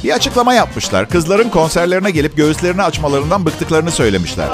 Bir 0.05 0.13
açıklama 0.13 0.55
yapmışlar. 0.55 1.09
Kızların 1.09 1.51
konserlerine 1.51 2.11
gelip 2.11 2.37
göğüslerini 2.37 2.83
açmalarından 2.83 3.47
bıktıklarını 3.47 3.91
söylemişler. 3.91 4.49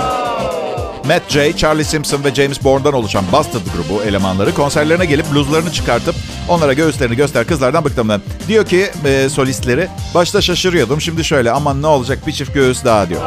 Matt 1.07 1.23
J, 1.29 1.57
Charlie 1.57 1.85
Simpson 1.85 2.25
ve 2.25 2.35
James 2.35 2.65
Bourne'dan 2.65 2.95
oluşan 2.95 3.25
Busted 3.33 3.61
grubu 3.77 4.03
elemanları 4.03 4.55
konserlerine 4.55 5.05
gelip 5.05 5.33
bluzlarını 5.33 5.73
çıkartıp 5.73 6.15
onlara 6.49 6.73
göğüslerini 6.73 7.17
göster 7.17 7.47
kızlardan 7.47 7.85
bıktım 7.85 8.09
ben. 8.09 8.21
Diyor 8.49 8.67
ki 8.67 8.91
e, 9.05 9.29
solistleri 9.29 9.89
başta 10.15 10.41
şaşırıyordum 10.41 11.01
şimdi 11.01 11.25
şöyle 11.25 11.51
aman 11.51 11.83
ne 11.83 11.87
olacak 11.87 12.27
bir 12.27 12.33
çift 12.33 12.55
göğüs 12.55 12.85
daha 12.85 13.09
diyor. 13.09 13.23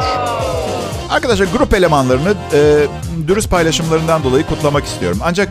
Arkadaşlar 1.10 1.46
grup 1.46 1.74
elemanlarını 1.74 2.34
e, 2.54 2.88
dürüst 3.28 3.50
paylaşımlarından 3.50 4.24
dolayı 4.24 4.46
kutlamak 4.46 4.86
istiyorum. 4.86 5.20
Ancak 5.24 5.50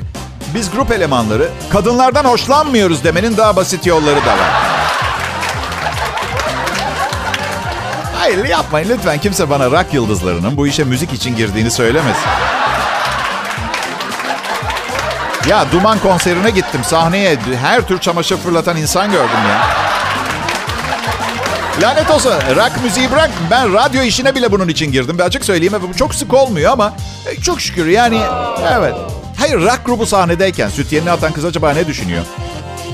biz 0.55 0.71
grup 0.71 0.93
elemanları 0.93 1.49
kadınlardan 1.71 2.25
hoşlanmıyoruz 2.25 3.05
demenin 3.05 3.37
daha 3.37 3.57
basit 3.57 3.87
yolları 3.87 4.21
da 4.21 4.31
var. 4.31 4.51
Hayır 8.19 8.45
yapmayın 8.45 8.89
lütfen. 8.89 9.19
Kimse 9.19 9.51
bana 9.51 9.71
rock 9.71 9.95
yıldızlarının 9.95 10.57
bu 10.57 10.67
işe 10.67 10.85
müzik 10.85 11.13
için 11.13 11.37
girdiğini 11.37 11.71
söylemesin. 11.71 12.29
Ya 15.49 15.73
Duman 15.73 15.99
konserine 15.99 16.51
gittim. 16.51 16.81
Sahneye 16.85 17.39
her 17.61 17.87
tür 17.87 17.99
çamaşır 17.99 18.37
fırlatan 18.37 18.77
insan 18.77 19.11
gördüm 19.11 19.39
ya. 19.51 19.88
Lanet 21.83 22.11
olsun. 22.11 22.33
Rock 22.33 22.85
müziği 22.85 23.11
bırak. 23.11 23.31
Ben 23.51 23.75
radyo 23.75 24.03
işine 24.03 24.35
bile 24.35 24.53
bunun 24.53 24.69
için 24.69 24.93
girdim. 24.93 25.19
Bir 25.19 25.23
açık 25.23 25.45
söyleyeyim. 25.45 25.75
Çok 25.97 26.15
sık 26.15 26.35
olmuyor 26.35 26.73
ama 26.73 26.93
e, 27.27 27.41
çok 27.41 27.61
şükür 27.61 27.87
yani 27.87 28.21
evet. 28.73 28.95
Hayır 29.39 29.61
rock 29.61 29.81
grubu 29.85 30.07
sahnedeyken 30.07 30.69
sütyenini 30.69 31.11
atan 31.11 31.33
kız 31.33 31.45
acaba 31.45 31.73
ne 31.73 31.87
düşünüyor? 31.87 32.25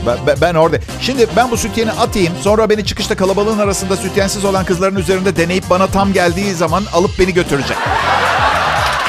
Ben, 0.07 0.37
ben 0.41 0.55
orada. 0.55 0.77
Şimdi 1.01 1.27
ben 1.37 1.51
bu 1.51 1.57
sütyeni 1.57 1.93
atayım. 1.93 2.35
Sonra 2.43 2.71
beni 2.71 2.85
çıkışta 2.85 3.17
kalabalığın 3.17 3.59
arasında 3.59 3.97
sütyensiz 3.97 4.45
olan 4.45 4.65
kızların 4.65 4.97
üzerinde 4.97 5.37
deneyip 5.37 5.71
bana 5.71 5.87
tam 5.87 6.13
geldiği 6.13 6.55
zaman 6.55 6.85
alıp 6.93 7.19
beni 7.19 7.35
götürecek. 7.35 7.77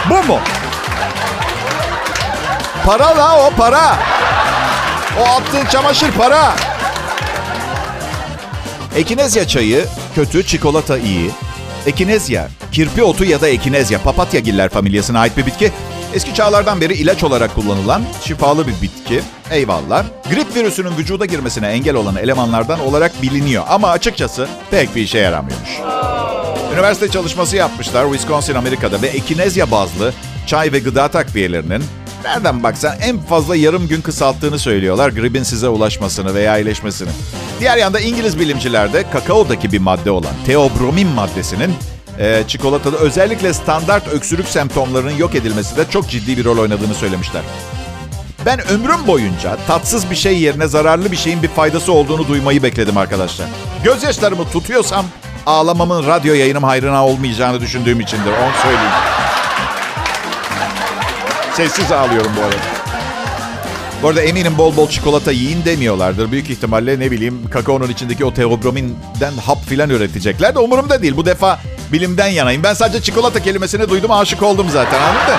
Bu 0.09 0.23
mu? 0.23 0.39
Para 2.85 3.17
la 3.17 3.47
o 3.47 3.49
para. 3.49 3.97
O 5.19 5.23
attığın 5.23 5.65
çamaşır 5.65 6.11
para. 6.11 6.55
Ekinezya 8.95 9.47
çayı 9.47 9.85
kötü, 10.15 10.45
çikolata 10.45 10.97
iyi. 10.97 11.31
Ekinezya, 11.85 12.47
kirpi 12.71 13.03
otu 13.03 13.25
ya 13.25 13.41
da 13.41 13.47
ekinezya, 13.47 14.01
papatyagiller 14.01 14.69
familyasına 14.69 15.19
ait 15.19 15.37
bir 15.37 15.45
bitki. 15.45 15.71
Eski 16.13 16.33
çağlardan 16.33 16.81
beri 16.81 16.93
ilaç 16.93 17.23
olarak 17.23 17.55
kullanılan 17.55 18.03
şifalı 18.23 18.67
bir 18.67 18.81
bitki. 18.81 19.21
Eyvallah. 19.51 20.05
Grip 20.29 20.55
virüsünün 20.55 20.97
vücuda 20.97 21.25
girmesine 21.25 21.67
engel 21.67 21.95
olan 21.95 22.15
elemanlardan 22.15 22.79
olarak 22.79 23.21
biliniyor. 23.21 23.63
Ama 23.69 23.89
açıkçası 23.89 24.47
pek 24.71 24.95
bir 24.95 25.01
işe 25.01 25.17
yaramıyormuş. 25.17 25.69
Üniversite 26.73 27.09
çalışması 27.09 27.55
yapmışlar 27.55 28.05
Wisconsin, 28.05 28.55
Amerika'da 28.55 29.01
ve 29.01 29.07
ekinezya 29.07 29.71
bazlı 29.71 30.13
çay 30.47 30.71
ve 30.71 30.79
gıda 30.79 31.07
takviyelerinin 31.07 31.83
nereden 32.25 32.63
baksan 32.63 32.95
en 33.01 33.19
fazla 33.19 33.55
yarım 33.55 33.87
gün 33.87 34.01
kısalttığını 34.01 34.59
söylüyorlar 34.59 35.09
gripin 35.09 35.43
size 35.43 35.67
ulaşmasını 35.67 36.33
veya 36.33 36.57
iyileşmesini. 36.57 37.09
Diğer 37.59 37.77
yanda 37.77 37.99
İngiliz 37.99 38.39
bilimciler 38.39 38.93
de 38.93 39.09
kakaodaki 39.09 39.71
bir 39.71 39.79
madde 39.79 40.11
olan 40.11 40.33
teobromin 40.45 41.07
maddesinin 41.07 41.73
e, 42.19 42.43
çikolatada 42.47 42.97
özellikle 42.97 43.53
standart 43.53 44.07
öksürük 44.07 44.47
semptomlarının 44.47 45.17
yok 45.17 45.35
edilmesinde 45.35 45.89
çok 45.89 46.09
ciddi 46.09 46.37
bir 46.37 46.45
rol 46.45 46.57
oynadığını 46.57 46.93
söylemişler. 46.93 47.41
Ben 48.45 48.67
ömrüm 48.67 49.07
boyunca 49.07 49.57
tatsız 49.67 50.09
bir 50.11 50.15
şey 50.15 50.39
yerine 50.39 50.67
zararlı 50.67 51.11
bir 51.11 51.17
şeyin 51.17 51.43
bir 51.43 51.47
faydası 51.47 51.91
olduğunu 51.91 52.27
duymayı 52.27 52.63
bekledim 52.63 52.97
arkadaşlar. 52.97 53.47
Gözyaşlarımı 53.83 54.49
tutuyorsam 54.49 55.05
ağlamamın 55.45 56.07
radyo 56.07 56.33
yayınım 56.33 56.63
hayrına 56.63 57.05
olmayacağını 57.05 57.61
düşündüğüm 57.61 57.99
içindir. 57.99 58.31
Onu 58.31 58.53
söyleyeyim. 58.63 59.14
Sessiz 61.55 61.91
ağlıyorum 61.91 62.31
bu 62.37 62.41
arada. 62.41 62.55
Bu 64.01 64.07
arada 64.07 64.21
eminim 64.21 64.57
bol 64.57 64.75
bol 64.75 64.89
çikolata 64.89 65.31
yiyin 65.31 65.65
demiyorlardır. 65.65 66.31
Büyük 66.31 66.49
ihtimalle 66.49 66.99
ne 66.99 67.11
bileyim 67.11 67.49
kakaonun 67.49 67.89
içindeki 67.89 68.25
o 68.25 68.33
teobrominden 68.33 69.33
hap 69.45 69.65
filan 69.65 69.89
üretecekler 69.89 70.55
de 70.55 70.59
umurumda 70.59 71.01
değil. 71.01 71.17
Bu 71.17 71.25
defa 71.25 71.59
bilimden 71.91 72.27
yanayım. 72.27 72.63
Ben 72.63 72.73
sadece 72.73 73.01
çikolata 73.01 73.39
kelimesini 73.43 73.89
duydum 73.89 74.11
aşık 74.11 74.43
oldum 74.43 74.67
zaten 74.69 75.01
anladın 75.01 75.35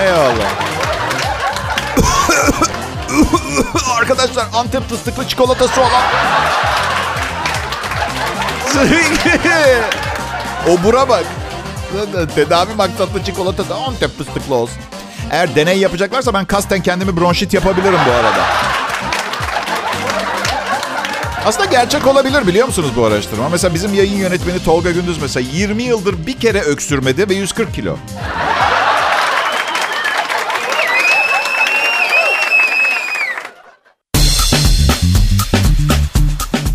Eyvallah. 0.00 0.50
Arkadaşlar 3.98 4.46
Antep 4.54 4.88
fıstıklı 4.88 5.28
çikolatası 5.28 5.80
olan. 5.80 6.02
o 10.68 10.82
bura 10.84 11.08
bak. 11.08 11.24
Tedavi 12.34 12.74
maksatlı 12.74 13.24
çikolata 13.24 13.68
da 13.68 13.74
Antep 13.74 14.18
fıstıklı 14.18 14.54
olsun. 14.54 14.78
Eğer 15.32 15.54
deney 15.54 15.78
yapacaklarsa 15.78 16.34
ben 16.34 16.44
kasten 16.44 16.82
kendimi 16.82 17.16
bronşit 17.16 17.54
yapabilirim 17.54 17.98
bu 18.08 18.12
arada. 18.12 18.44
Aslında 21.44 21.64
gerçek 21.64 22.06
olabilir 22.06 22.46
biliyor 22.46 22.66
musunuz 22.66 22.90
bu 22.96 23.04
araştırma? 23.04 23.48
Mesela 23.48 23.74
bizim 23.74 23.94
yayın 23.94 24.16
yönetmeni 24.16 24.64
Tolga 24.64 24.90
Gündüz 24.90 25.22
mesela 25.22 25.48
20 25.52 25.82
yıldır 25.82 26.26
bir 26.26 26.40
kere 26.40 26.60
öksürmedi 26.60 27.28
ve 27.28 27.34
140 27.34 27.74
kilo. 27.74 27.96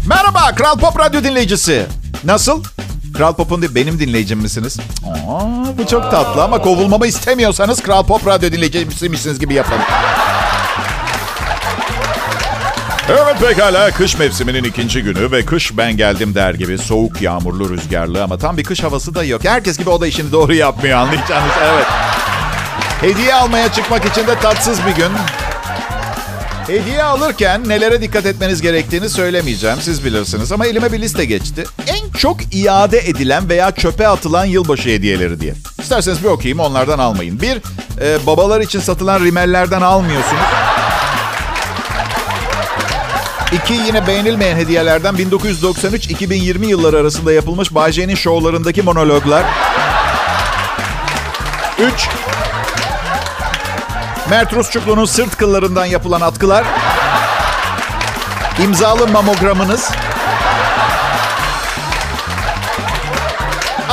Merhaba 0.07 0.55
Kral 0.55 0.79
Pop 0.79 0.99
Radyo 0.99 1.23
dinleyicisi. 1.23 1.85
Nasıl? 2.23 2.63
Kral 3.17 3.33
Pop'un 3.33 3.61
değil, 3.61 3.75
benim 3.75 3.99
dinleyicim 3.99 4.39
misiniz? 4.39 4.77
Aa, 5.05 5.77
bu 5.77 5.87
çok 5.87 6.11
tatlı 6.11 6.43
ama 6.43 6.61
kovulmamı 6.61 7.07
istemiyorsanız 7.07 7.81
Kral 7.81 8.03
Pop 8.03 8.27
Radyo 8.27 8.51
dinleyicisi 8.51 9.09
misiniz 9.09 9.39
gibi 9.39 9.53
yapın. 9.53 9.77
Evet 13.09 13.39
pekala 13.41 13.91
kış 13.91 14.17
mevsiminin 14.19 14.63
ikinci 14.63 15.03
günü 15.03 15.31
ve 15.31 15.45
kış 15.45 15.77
ben 15.77 15.97
geldim 15.97 16.35
der 16.35 16.53
gibi 16.53 16.77
soğuk 16.77 17.21
yağmurlu 17.21 17.69
rüzgarlı 17.69 18.23
ama 18.23 18.37
tam 18.37 18.57
bir 18.57 18.63
kış 18.63 18.83
havası 18.83 19.15
da 19.15 19.23
yok. 19.23 19.41
Herkes 19.45 19.77
gibi 19.77 19.89
o 19.89 20.01
da 20.01 20.07
işini 20.07 20.31
doğru 20.31 20.53
yapmıyor 20.53 20.97
anlayacağınız 20.97 21.53
evet. 21.63 21.85
Hediye 23.01 23.35
almaya 23.35 23.71
çıkmak 23.73 24.05
için 24.05 24.27
de 24.27 24.39
tatsız 24.39 24.79
bir 24.85 24.95
gün. 24.95 25.11
Hediye 26.67 27.03
alırken 27.03 27.69
nelere 27.69 28.01
dikkat 28.01 28.25
etmeniz 28.25 28.61
gerektiğini 28.61 29.09
söylemeyeceğim. 29.09 29.77
Siz 29.81 30.05
bilirsiniz 30.05 30.51
ama 30.51 30.65
elime 30.65 30.91
bir 30.91 31.01
liste 31.01 31.25
geçti. 31.25 31.63
Çok 32.17 32.55
iade 32.55 32.99
edilen 32.99 33.49
veya 33.49 33.71
çöpe 33.71 34.07
atılan 34.07 34.45
yılbaşı 34.45 34.89
hediyeleri 34.89 35.39
diye. 35.39 35.53
İsterseniz 35.79 36.23
bir 36.23 36.29
okuyayım 36.29 36.59
onlardan 36.59 36.99
almayın. 36.99 37.41
Bir, 37.41 37.61
e, 38.01 38.25
babalar 38.25 38.61
için 38.61 38.79
satılan 38.79 39.19
rimellerden 39.19 39.81
almıyorsunuz. 39.81 40.43
İki, 43.51 43.73
yine 43.73 44.07
beğenilmeyen 44.07 44.57
hediyelerden 44.57 45.15
1993-2020 45.15 46.65
yılları 46.65 46.97
arasında 46.97 47.33
yapılmış 47.33 47.75
Bay 47.75 47.91
J'nin 47.91 48.15
şovlarındaki 48.15 48.81
monologlar. 48.81 49.45
Üç, 51.79 52.09
Mert 54.29 54.53
Rusçuklu'nun 54.53 55.05
sırt 55.05 55.37
kıllarından 55.37 55.85
yapılan 55.85 56.21
atkılar. 56.21 56.65
İmzalı 58.63 59.07
mamogramınız. 59.07 59.91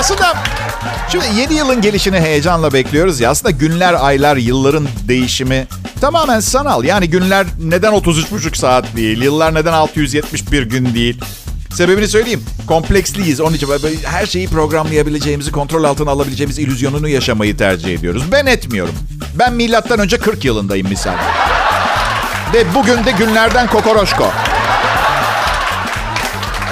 Aslında 0.04 0.34
Şimdi 1.12 1.24
yeni 1.36 1.54
yılın 1.54 1.80
gelişini 1.80 2.20
heyecanla 2.20 2.72
bekliyoruz 2.72 3.20
ya. 3.20 3.30
Aslında 3.30 3.50
günler, 3.50 3.94
aylar, 4.06 4.36
yılların 4.36 4.88
değişimi 5.08 5.66
tamamen 6.00 6.40
sanal. 6.40 6.84
Yani 6.84 7.10
günler 7.10 7.46
neden 7.62 7.92
33,5 7.92 8.56
saat 8.56 8.96
değil, 8.96 9.22
yıllar 9.22 9.54
neden 9.54 9.72
671 9.72 10.62
gün 10.62 10.94
değil. 10.94 11.20
Sebebini 11.74 12.08
söyleyeyim. 12.08 12.44
Kompleksliyiz. 12.66 13.40
Onun 13.40 13.54
için 13.54 13.68
her 14.04 14.26
şeyi 14.26 14.48
programlayabileceğimizi, 14.48 15.52
kontrol 15.52 15.84
altına 15.84 16.10
alabileceğimiz 16.10 16.58
illüzyonunu 16.58 17.08
yaşamayı 17.08 17.56
tercih 17.56 17.94
ediyoruz. 17.94 18.22
Ben 18.32 18.46
etmiyorum. 18.46 18.94
Ben 19.38 19.52
milattan 19.52 19.98
önce 19.98 20.18
40 20.18 20.44
yılındayım 20.44 20.88
misal. 20.88 21.14
Ve 22.54 22.74
bugün 22.74 23.04
de 23.04 23.10
günlerden 23.10 23.66
kokoroşko. 23.66 24.30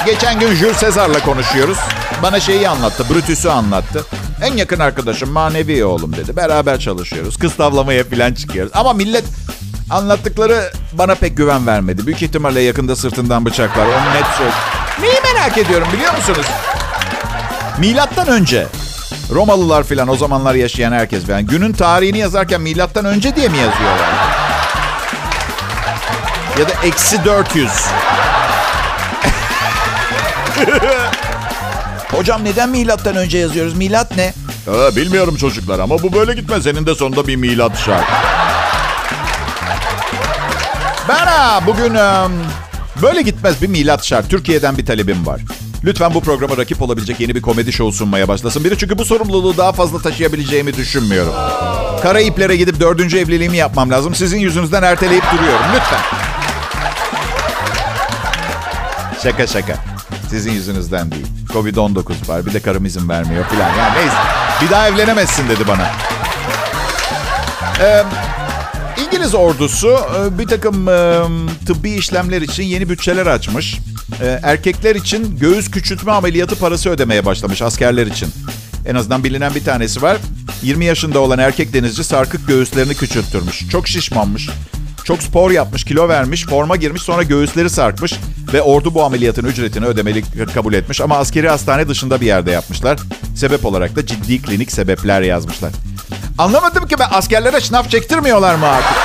Geçen 0.07 0.41
gün 0.41 0.55
Jules 0.55 0.81
Caesar'la 0.81 1.19
konuşuyoruz. 1.19 1.79
Bana 2.23 2.41
şeyi 2.41 2.69
anlattı, 2.69 3.05
Brutus'u 3.11 3.51
anlattı. 3.51 4.05
En 4.43 4.57
yakın 4.57 4.79
arkadaşım 4.81 5.31
manevi 5.31 5.85
oğlum 5.85 6.17
dedi. 6.17 6.37
Beraber 6.37 6.81
çalışıyoruz. 6.81 7.37
Kız 7.37 7.57
tavlamaya 7.57 8.05
falan 8.05 8.35
çıkıyoruz. 8.35 8.73
Ama 8.75 8.93
millet 8.93 9.25
anlattıkları 9.91 10.73
bana 10.93 11.15
pek 11.15 11.37
güven 11.37 11.67
vermedi. 11.67 12.07
Büyük 12.07 12.23
ihtimalle 12.23 12.61
yakında 12.61 12.97
sırtından 12.97 13.45
bıçaklar. 13.45 13.87
Onu 13.87 14.15
net 14.15 14.27
söyle. 14.39 14.53
Neyi 15.01 15.35
merak 15.35 15.59
ediyorum 15.59 15.89
biliyor 15.93 16.17
musunuz? 16.17 16.47
Milattan 17.79 18.29
önce 18.29 18.67
Romalılar 19.31 19.83
falan 19.83 20.09
o 20.09 20.17
zamanlar 20.17 20.55
yaşayan 20.55 20.93
herkes 20.93 21.27
falan 21.27 21.47
günün 21.47 21.73
tarihini 21.73 22.19
yazarken 22.19 22.61
milattan 22.61 23.05
önce 23.05 23.37
diye 23.37 23.49
mi 23.49 23.57
yazıyorlar? 23.59 24.11
Ya 26.59 26.69
da 26.69 26.73
eksi 26.87 27.25
400. 27.25 27.71
Hocam 32.23 32.45
neden 32.45 32.69
milattan 32.69 33.17
önce 33.17 33.39
yazıyoruz? 33.39 33.75
Milat 33.75 34.17
ne? 34.17 34.35
Ee, 34.69 34.97
bilmiyorum 34.97 35.37
çocuklar 35.37 35.79
ama 35.79 36.03
bu 36.03 36.13
böyle 36.13 36.35
gitmez. 36.35 36.63
Senin 36.63 36.87
de 36.87 36.95
sonunda 36.95 37.27
bir 37.27 37.37
milat 37.37 37.79
şart. 37.79 38.05
Ben 41.09 41.27
ha, 41.27 41.61
bugün 41.67 41.95
böyle 43.03 43.23
gitmez 43.23 43.63
bir 43.63 43.67
milat 43.67 44.05
şart. 44.05 44.31
Türkiye'den 44.31 44.79
bir 44.79 44.87
talebim 44.87 45.27
var. 45.27 45.41
Lütfen 45.85 46.15
bu 46.15 46.21
programa 46.21 46.57
rakip 46.57 46.83
olabilecek 46.83 47.21
yeni 47.21 47.35
bir 47.35 47.43
komedi 47.43 47.73
show 47.73 47.99
sunmaya 47.99 48.29
başlasın 48.29 48.65
biri. 48.65 48.79
Çünkü 48.79 48.99
bu 48.99 49.05
sorumluluğu 49.05 49.57
daha 49.57 49.73
fazla 49.73 49.99
taşıyabileceğimi 49.99 50.77
düşünmüyorum. 50.77 51.35
Karayiplere 52.03 52.57
gidip 52.57 52.81
dördüncü 52.81 53.19
evliliğimi 53.19 53.57
yapmam 53.57 53.91
lazım. 53.91 54.15
Sizin 54.15 54.39
yüzünüzden 54.39 54.83
erteleyip 54.83 55.25
duruyorum. 55.33 55.67
Lütfen. 55.75 56.01
Şaka 59.23 59.47
şaka. 59.47 59.92
Sizin 60.33 60.53
yüzünüzden 60.53 61.11
değil. 61.11 61.27
Covid-19 61.49 62.29
var. 62.29 62.47
Bir 62.47 62.53
de 62.53 62.61
karım 62.61 62.85
izin 62.85 63.09
vermiyor 63.09 63.45
falan. 63.45 63.69
Yani 63.69 63.99
neyse. 63.99 64.17
Bir 64.63 64.71
daha 64.71 64.89
evlenemezsin 64.89 65.49
dedi 65.49 65.69
bana. 65.69 65.91
Ee, 67.81 68.05
İngiliz 69.07 69.35
ordusu 69.35 69.89
e, 69.89 70.39
bir 70.39 70.47
takım 70.47 70.89
e, 70.89 71.23
tıbbi 71.67 71.91
işlemler 71.91 72.43
için 72.43 72.63
yeni 72.63 72.89
bütçeler 72.89 73.27
açmış. 73.27 73.79
E, 74.21 74.41
erkekler 74.43 74.95
için 74.95 75.39
göğüs 75.39 75.71
küçültme 75.71 76.13
ameliyatı 76.13 76.59
parası 76.59 76.91
ödemeye 76.91 77.25
başlamış 77.27 77.63
askerler 77.63 78.07
için. 78.07 78.29
En 78.87 78.95
azından 78.95 79.25
bilinen 79.25 79.55
bir 79.55 79.65
tanesi 79.65 80.03
var. 80.03 80.17
20 80.63 80.85
yaşında 80.85 81.19
olan 81.19 81.39
erkek 81.39 81.73
denizci 81.73 82.05
sarkık 82.05 82.49
göğüslerini 82.49 82.95
küçülttürmüş. 82.95 83.69
Çok 83.69 83.89
şişmanmış. 83.89 84.49
Çok 85.05 85.23
spor 85.23 85.51
yapmış, 85.51 85.85
kilo 85.85 86.09
vermiş, 86.09 86.47
forma 86.47 86.77
girmiş, 86.77 87.03
sonra 87.03 87.23
göğüsleri 87.23 87.71
sarkmış 87.71 88.15
ve 88.53 88.63
ordu 88.63 88.95
bu 88.95 89.05
ameliyatın 89.05 89.45
ücretini 89.45 89.87
ödemeli 89.87 90.25
kabul 90.55 90.75
etmiş 90.75 91.01
ama 91.01 91.17
askeri 91.17 91.49
hastane 91.49 91.89
dışında 91.89 92.21
bir 92.21 92.27
yerde 92.27 92.51
yapmışlar. 92.51 92.99
Sebep 93.37 93.65
olarak 93.65 93.97
da 93.97 94.07
ciddi 94.07 94.43
klinik 94.43 94.73
sebepler 94.73 95.23
yazmışlar. 95.23 95.71
Anlamadım 96.39 96.87
ki 96.89 96.97
ben 96.99 97.09
askerlere 97.11 97.61
şınav 97.61 97.85
çektirmiyorlar 97.85 98.55
mı 98.55 98.67
artık? 98.67 98.97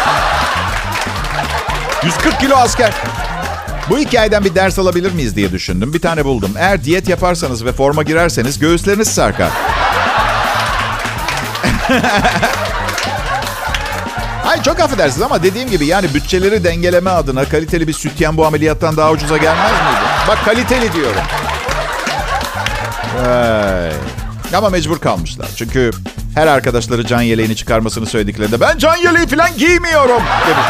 140 2.04 2.40
kilo 2.40 2.56
asker. 2.56 2.94
Bu 3.90 4.00
hikayeden 4.00 4.46
bir 4.46 4.56
ders 4.56 4.80
alabilir 4.80 5.12
miyiz 5.12 5.36
diye 5.36 5.52
düşündüm. 5.52 5.94
Bir 5.94 6.00
tane 6.00 6.26
buldum. 6.26 6.52
Eğer 6.58 6.84
diyet 6.84 7.10
yaparsanız 7.10 7.66
ve 7.66 7.72
forma 7.72 8.04
girerseniz 8.04 8.60
göğüsleriniz 8.60 9.08
sarkar. 9.08 9.52
Ay 14.58 14.64
çok 14.64 14.80
affedersiniz 14.80 15.22
ama 15.22 15.44
dediğim 15.44 15.70
gibi 15.70 15.86
yani 15.86 16.14
bütçeleri 16.14 16.64
dengeleme 16.64 17.10
adına 17.10 17.46
kaliteli 17.46 17.88
bir 17.88 17.94
sütyen 17.94 18.38
bu 18.38 18.46
ameliyattan 18.46 18.98
daha 18.98 19.12
ucuza 19.12 19.38
gelmez 19.38 19.72
miydi? 19.72 20.10
Bak 20.28 20.46
kaliteli 20.46 20.94
diyorum. 20.94 21.22
Ay. 23.28 23.92
Ama 24.58 24.70
mecbur 24.70 25.00
kalmışlar. 25.00 25.48
Çünkü 25.56 25.92
her 26.36 26.48
arkadaşları 26.48 27.06
can 27.06 27.22
yeleğini 27.22 27.56
çıkarmasını 27.56 28.06
söylediklerinde 28.06 28.62
ben 28.62 28.78
can 28.78 28.96
yeleği 28.96 29.28
falan 29.28 29.58
giymiyorum 29.58 30.22
demiş. 30.48 30.66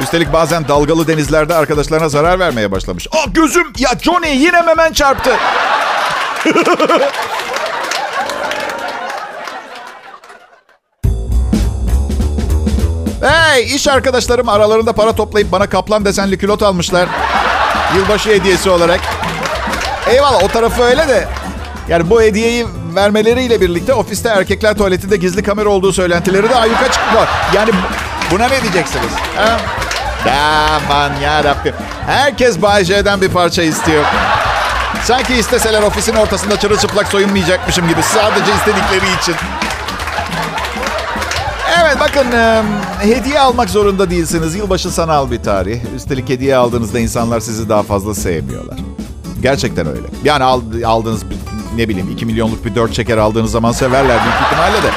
Üstelik 0.00 0.32
bazen 0.32 0.68
dalgalı 0.68 1.08
denizlerde 1.08 1.54
arkadaşlarına 1.54 2.08
zarar 2.08 2.38
vermeye 2.38 2.70
başlamış. 2.72 3.06
Aa 3.12 3.24
gözüm 3.34 3.72
ya 3.78 3.90
Johnny 4.02 4.36
yine 4.36 4.62
memen 4.62 4.92
çarptı. 4.92 5.30
hey 13.54 13.74
iş 13.74 13.88
arkadaşlarım 13.88 14.48
aralarında 14.48 14.92
para 14.92 15.12
toplayıp 15.12 15.52
bana 15.52 15.66
kaplan 15.66 16.04
desenli 16.04 16.38
külot 16.38 16.62
almışlar. 16.62 17.08
Yılbaşı 17.96 18.30
hediyesi 18.30 18.70
olarak. 18.70 19.00
Eyvallah 20.10 20.42
o 20.42 20.48
tarafı 20.48 20.82
öyle 20.82 21.08
de. 21.08 21.28
Yani 21.88 22.10
bu 22.10 22.22
hediyeyi 22.22 22.66
vermeleriyle 22.94 23.60
birlikte 23.60 23.94
ofiste 23.94 24.28
erkekler 24.28 24.76
tuvaletinde 24.76 25.16
gizli 25.16 25.42
kamera 25.42 25.68
olduğu 25.68 25.92
söylentileri 25.92 26.50
de 26.50 26.54
ayyuka 26.54 26.92
çıkıyor. 26.92 27.26
Yani 27.54 27.70
buna 28.30 28.48
ne 28.48 28.62
diyeceksiniz? 28.62 29.12
Ha? 29.36 29.60
Aman 30.76 31.12
yarabbim. 31.22 31.74
Herkes 32.06 32.62
Bay 32.62 32.84
J'den 32.84 33.20
bir 33.20 33.28
parça 33.28 33.62
istiyor. 33.62 34.04
Sanki 35.04 35.34
isteseler 35.34 35.82
ofisin 35.82 36.14
ortasında 36.14 36.58
çırılçıplak 36.58 37.08
soyunmayacakmışım 37.08 37.88
gibi 37.88 38.02
sadece 38.02 38.54
istedikleri 38.54 39.20
için. 39.22 39.34
Bakın 42.08 42.26
hediye 43.00 43.40
almak 43.40 43.70
zorunda 43.70 44.10
değilsiniz. 44.10 44.54
Yılbaşı 44.54 44.90
sanal 44.90 45.30
bir 45.30 45.42
tarih. 45.42 45.80
Üstelik 45.96 46.28
hediye 46.28 46.56
aldığınızda 46.56 47.00
insanlar 47.00 47.40
sizi 47.40 47.68
daha 47.68 47.82
fazla 47.82 48.14
sevmiyorlar. 48.14 48.78
Gerçekten 49.42 49.86
öyle. 49.86 50.06
Yani 50.24 50.44
aldığınız 50.84 51.22
ne 51.76 51.88
bileyim 51.88 52.10
2 52.10 52.26
milyonluk 52.26 52.64
bir 52.64 52.74
4 52.74 52.94
şeker 52.96 53.18
aldığınız 53.18 53.50
zaman 53.50 53.72
severler 53.72 54.20
büyük 54.24 54.36
ihtimalle 54.46 54.82
de. 54.82 54.90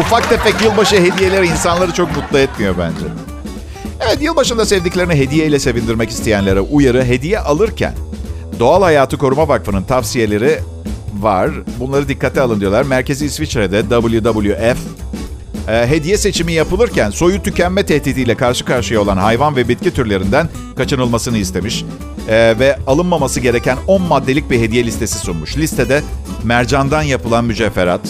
Ufak 0.00 0.28
tefek 0.28 0.62
yılbaşı 0.62 0.96
hediyeleri 0.96 1.46
insanları 1.46 1.92
çok 1.92 2.16
mutlu 2.16 2.38
etmiyor 2.38 2.74
bence. 2.78 3.06
Evet 4.00 4.22
yılbaşında 4.22 4.64
sevdiklerini 4.64 5.14
hediyeyle 5.14 5.58
sevindirmek 5.58 6.10
isteyenlere 6.10 6.60
uyarı 6.60 7.04
hediye 7.04 7.38
alırken 7.40 7.94
Doğal 8.58 8.82
Hayatı 8.82 9.18
Koruma 9.18 9.48
Vakfı'nın 9.48 9.82
tavsiyeleri 9.82 10.60
var. 11.20 11.50
Bunları 11.80 12.08
dikkate 12.08 12.40
alın 12.40 12.60
diyorlar. 12.60 12.82
Merkezi 12.82 13.26
İsviçre'de 13.26 13.82
WWF 13.82 14.78
e, 15.68 15.86
hediye 15.86 16.18
seçimi 16.18 16.52
yapılırken 16.52 17.10
soyu 17.10 17.42
tükenme 17.42 17.86
tehdidiyle 17.86 18.34
karşı 18.34 18.64
karşıya 18.64 19.00
olan 19.00 19.16
hayvan 19.16 19.56
ve 19.56 19.68
bitki 19.68 19.94
türlerinden 19.94 20.48
kaçınılmasını 20.76 21.38
istemiş. 21.38 21.84
E, 22.28 22.58
ve 22.58 22.78
alınmaması 22.86 23.40
gereken 23.40 23.78
10 23.86 24.02
maddelik 24.02 24.50
bir 24.50 24.60
hediye 24.60 24.84
listesi 24.84 25.18
sunmuş. 25.18 25.56
Listede 25.56 26.02
mercandan 26.44 27.02
yapılan 27.02 27.44
mücevherat, 27.44 28.00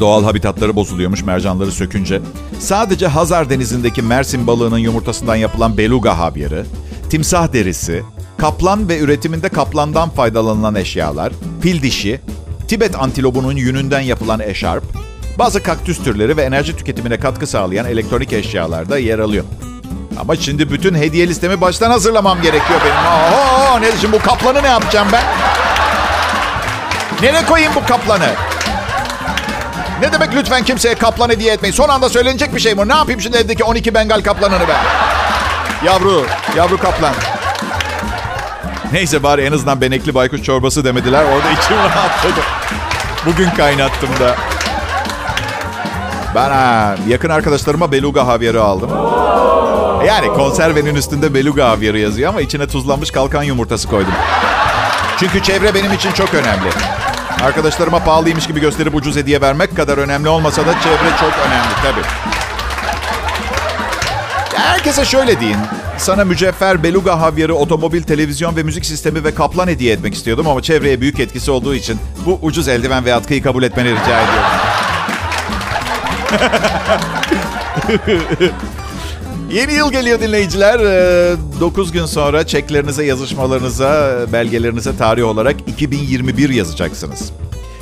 Doğal 0.00 0.24
habitatları 0.24 0.76
bozuluyormuş 0.76 1.22
mercanları 1.22 1.72
sökünce. 1.72 2.20
Sadece 2.58 3.06
Hazar 3.06 3.50
Denizi'ndeki 3.50 4.02
Mersin 4.02 4.46
balığının 4.46 4.78
yumurtasından 4.78 5.36
yapılan 5.36 5.78
beluga 5.78 6.18
havyarı, 6.18 6.66
timsah 7.10 7.52
derisi, 7.52 8.02
kaplan 8.38 8.88
ve 8.88 8.98
üretiminde 8.98 9.48
kaplandan 9.48 10.10
faydalanılan 10.10 10.74
eşyalar, 10.74 11.32
fil 11.60 11.82
dişi, 11.82 12.20
Tibet 12.68 12.98
antilobunun 12.98 13.56
yününden 13.56 14.00
yapılan 14.00 14.40
eşarp, 14.40 14.84
bazı 15.38 15.62
kaktüs 15.62 16.04
türleri 16.04 16.36
ve 16.36 16.42
enerji 16.42 16.76
tüketimine 16.76 17.20
katkı 17.20 17.46
sağlayan 17.46 17.86
elektronik 17.86 18.32
eşyalar 18.32 18.88
da 18.88 18.98
yer 18.98 19.18
alıyor. 19.18 19.44
Ama 20.20 20.36
şimdi 20.36 20.70
bütün 20.70 20.94
hediye 20.94 21.28
listemi 21.28 21.60
baştan 21.60 21.90
hazırlamam 21.90 22.42
gerekiyor 22.42 22.80
benim. 22.84 22.96
Oho, 22.96 23.80
ne 23.80 23.90
şimdi 24.00 24.12
bu 24.12 24.22
kaplanı 24.22 24.62
ne 24.62 24.68
yapacağım 24.68 25.08
ben? 25.12 25.24
Nereye 27.22 27.46
koyayım 27.46 27.72
bu 27.74 27.86
kaplanı? 27.86 28.28
Ne 30.00 30.12
demek 30.12 30.34
lütfen 30.34 30.64
kimseye 30.64 30.94
kaplan 30.94 31.28
hediye 31.30 31.52
etmeyin. 31.52 31.74
Son 31.74 31.88
anda 31.88 32.08
söylenecek 32.08 32.54
bir 32.54 32.60
şey 32.60 32.74
mi? 32.74 32.88
Ne 32.88 32.94
yapayım 32.94 33.20
şimdi 33.20 33.36
evdeki 33.36 33.64
12 33.64 33.94
Bengal 33.94 34.20
kaplanını 34.20 34.64
ben? 34.68 34.78
Yavru, 35.86 36.26
yavru 36.56 36.78
kaplan. 36.78 37.14
Neyse 38.92 39.22
bari 39.22 39.42
en 39.42 39.52
azından 39.52 39.80
benekli 39.80 40.14
baykuş 40.14 40.42
çorbası 40.42 40.84
demediler. 40.84 41.24
Orada 41.24 41.50
içim 41.50 41.76
rahatladı. 41.76 42.40
Bugün 43.26 43.50
kaynattım 43.50 44.10
da. 44.20 44.36
Ben 46.38 46.50
ha, 46.50 46.96
yakın 47.08 47.28
arkadaşlarıma 47.28 47.92
beluga 47.92 48.26
havyarı 48.26 48.62
aldım. 48.62 48.90
Yani 50.06 50.28
konservenin 50.28 50.94
üstünde 50.94 51.34
beluga 51.34 51.68
havyarı 51.68 51.98
yazıyor 51.98 52.28
ama 52.28 52.40
içine 52.40 52.66
tuzlanmış 52.66 53.10
kalkan 53.10 53.42
yumurtası 53.42 53.88
koydum. 53.88 54.12
Çünkü 55.18 55.42
çevre 55.42 55.74
benim 55.74 55.92
için 55.92 56.12
çok 56.12 56.34
önemli. 56.34 56.68
Arkadaşlarıma 57.44 57.98
pahalıymış 57.98 58.46
gibi 58.46 58.60
gösterip 58.60 58.94
ucuz 58.94 59.16
hediye 59.16 59.40
vermek 59.40 59.76
kadar 59.76 59.98
önemli 59.98 60.28
olmasa 60.28 60.66
da 60.66 60.72
çevre 60.72 61.10
çok 61.20 61.32
önemli 61.46 61.74
tabii. 61.82 62.06
Herkese 64.54 65.04
şöyle 65.04 65.40
deyin. 65.40 65.56
Sana 65.96 66.24
mücevher, 66.24 66.82
beluga 66.82 67.20
havyarı, 67.20 67.54
otomobil, 67.54 68.02
televizyon 68.02 68.56
ve 68.56 68.62
müzik 68.62 68.86
sistemi 68.86 69.24
ve 69.24 69.34
kaplan 69.34 69.68
hediye 69.68 69.92
etmek 69.92 70.14
istiyordum 70.14 70.48
ama 70.48 70.62
çevreye 70.62 71.00
büyük 71.00 71.20
etkisi 71.20 71.50
olduğu 71.50 71.74
için 71.74 71.98
bu 72.26 72.38
ucuz 72.42 72.68
eldiven 72.68 73.04
ve 73.04 73.14
atkıyı 73.14 73.42
kabul 73.42 73.62
etmeni 73.62 73.90
rica 73.90 74.20
ediyorum. 74.20 74.97
Yeni 79.52 79.72
yıl 79.72 79.92
geliyor 79.92 80.20
dinleyiciler. 80.20 80.80
9 81.60 81.92
gün 81.92 82.06
sonra 82.06 82.46
çeklerinize, 82.46 83.04
yazışmalarınıza, 83.04 84.18
belgelerinize 84.32 84.96
tarih 84.96 85.24
olarak 85.24 85.56
2021 85.66 86.50
yazacaksınız. 86.50 87.32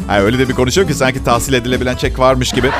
Yani 0.08 0.20
öyle 0.20 0.38
de 0.38 0.48
bir 0.48 0.54
konuşuyor 0.54 0.88
ki 0.88 0.94
sanki 0.94 1.24
tahsil 1.24 1.52
edilebilen 1.52 1.96
çek 1.96 2.18
varmış 2.18 2.52
gibi. 2.52 2.70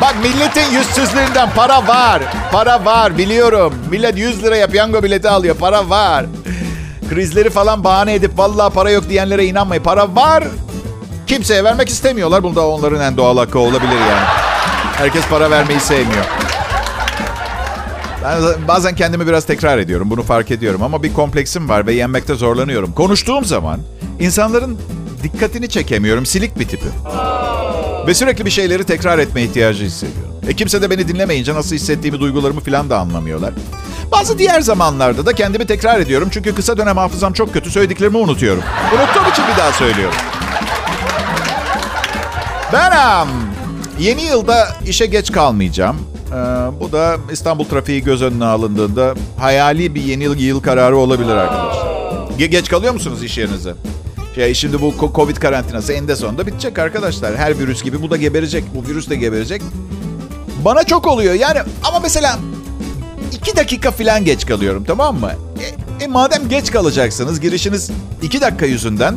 Bak 0.00 0.14
milletin 0.22 0.70
yüzsüzlüğünden 0.72 1.50
para 1.56 1.88
var. 1.88 2.22
Para 2.52 2.84
var 2.84 3.18
biliyorum. 3.18 3.74
Millet 3.90 4.18
100 4.18 4.42
liraya 4.42 4.66
piyango 4.66 5.02
bileti 5.02 5.28
alıyor. 5.28 5.56
Para 5.56 5.90
var. 5.90 6.26
Krizleri 7.10 7.50
falan 7.50 7.84
bahane 7.84 8.14
edip 8.14 8.38
vallahi 8.38 8.74
para 8.74 8.90
yok 8.90 9.08
diyenlere 9.08 9.44
inanmayın. 9.44 9.82
Para 9.82 10.16
var. 10.16 10.44
Kimseye 11.30 11.64
vermek 11.64 11.88
istemiyorlar. 11.88 12.42
Bunda 12.42 12.66
onların 12.66 13.00
en 13.00 13.16
doğal 13.16 13.36
hakkı 13.36 13.58
olabilir 13.58 13.92
yani. 13.92 14.26
Herkes 14.96 15.26
para 15.26 15.50
vermeyi 15.50 15.80
sevmiyor. 15.80 16.24
Ben 18.24 18.68
bazen 18.68 18.94
kendimi 18.94 19.26
biraz 19.26 19.44
tekrar 19.44 19.78
ediyorum. 19.78 20.10
Bunu 20.10 20.22
fark 20.22 20.50
ediyorum. 20.50 20.82
Ama 20.82 21.02
bir 21.02 21.14
kompleksim 21.14 21.68
var 21.68 21.86
ve 21.86 21.92
yenmekte 21.92 22.34
zorlanıyorum. 22.34 22.92
Konuştuğum 22.92 23.44
zaman 23.44 23.80
insanların 24.20 24.78
dikkatini 25.22 25.68
çekemiyorum. 25.68 26.26
Silik 26.26 26.58
bir 26.58 26.68
tipi. 26.68 26.86
Ve 28.06 28.14
sürekli 28.14 28.46
bir 28.46 28.50
şeyleri 28.50 28.84
tekrar 28.84 29.18
etme 29.18 29.42
ihtiyacı 29.42 29.84
hissediyorum. 29.84 30.34
E 30.48 30.54
kimse 30.54 30.82
de 30.82 30.90
beni 30.90 31.08
dinlemeyince 31.08 31.54
nasıl 31.54 31.76
hissettiğimi, 31.76 32.20
duygularımı 32.20 32.60
falan 32.60 32.90
da 32.90 32.98
anlamıyorlar. 32.98 33.54
Bazı 34.12 34.38
diğer 34.38 34.60
zamanlarda 34.60 35.26
da 35.26 35.32
kendimi 35.32 35.66
tekrar 35.66 36.00
ediyorum. 36.00 36.28
Çünkü 36.32 36.54
kısa 36.54 36.76
dönem 36.76 36.96
hafızam 36.96 37.32
çok 37.32 37.52
kötü. 37.52 37.70
Söylediklerimi 37.70 38.16
unutuyorum. 38.16 38.62
Unuttuğum 38.94 39.30
için 39.30 39.44
bir 39.52 39.58
daha 39.58 39.72
söylüyorum. 39.72 40.14
Ben 42.72 43.28
yeni 44.00 44.22
yılda 44.22 44.68
işe 44.86 45.06
geç 45.06 45.32
kalmayacağım. 45.32 45.96
Ee, 46.28 46.34
bu 46.80 46.92
da 46.92 47.16
İstanbul 47.32 47.64
trafiği 47.64 48.02
göz 48.02 48.22
önüne 48.22 48.44
alındığında 48.44 49.14
hayali 49.38 49.94
bir 49.94 50.02
yeni 50.02 50.24
yıl, 50.24 50.36
yıl 50.36 50.60
kararı 50.60 50.96
olabilir 50.96 51.34
arkadaşlar. 51.34 51.86
Ge- 52.38 52.46
geç 52.46 52.68
kalıyor 52.68 52.92
musunuz 52.92 53.24
iş 53.24 53.38
yerinize? 53.38 53.74
Şey, 54.34 54.54
şimdi 54.54 54.80
bu 54.80 54.94
Covid 55.14 55.36
karantinası 55.36 55.92
eninde 55.92 56.16
sonunda 56.16 56.46
bitecek 56.46 56.78
arkadaşlar. 56.78 57.36
Her 57.36 57.58
virüs 57.58 57.82
gibi 57.82 58.02
bu 58.02 58.10
da 58.10 58.16
geberecek. 58.16 58.64
Bu 58.74 58.88
virüs 58.88 59.10
de 59.10 59.16
geberecek. 59.16 59.62
Bana 60.64 60.84
çok 60.84 61.06
oluyor 61.06 61.34
yani 61.34 61.58
ama 61.84 62.00
mesela 62.00 62.38
iki 63.32 63.56
dakika 63.56 63.90
falan 63.90 64.24
geç 64.24 64.46
kalıyorum 64.46 64.84
tamam 64.84 65.20
mı? 65.20 65.32
E, 66.00 66.04
e 66.04 66.06
madem 66.06 66.48
geç 66.48 66.70
kalacaksınız 66.70 67.40
girişiniz 67.40 67.90
iki 68.22 68.40
dakika 68.40 68.66
yüzünden 68.66 69.14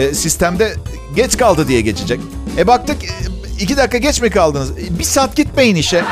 e, 0.00 0.14
sistemde 0.14 0.74
geç 1.16 1.36
kaldı 1.36 1.68
diye 1.68 1.80
geçecek. 1.80 2.20
E 2.58 2.66
baktık 2.66 3.04
e, 3.04 3.08
iki 3.60 3.76
dakika 3.76 3.98
geç 3.98 4.20
mi 4.20 4.30
kaldınız? 4.30 4.70
E, 4.70 4.98
bir 4.98 5.04
saat 5.04 5.36
gitmeyin 5.36 5.76
işe. 5.76 6.04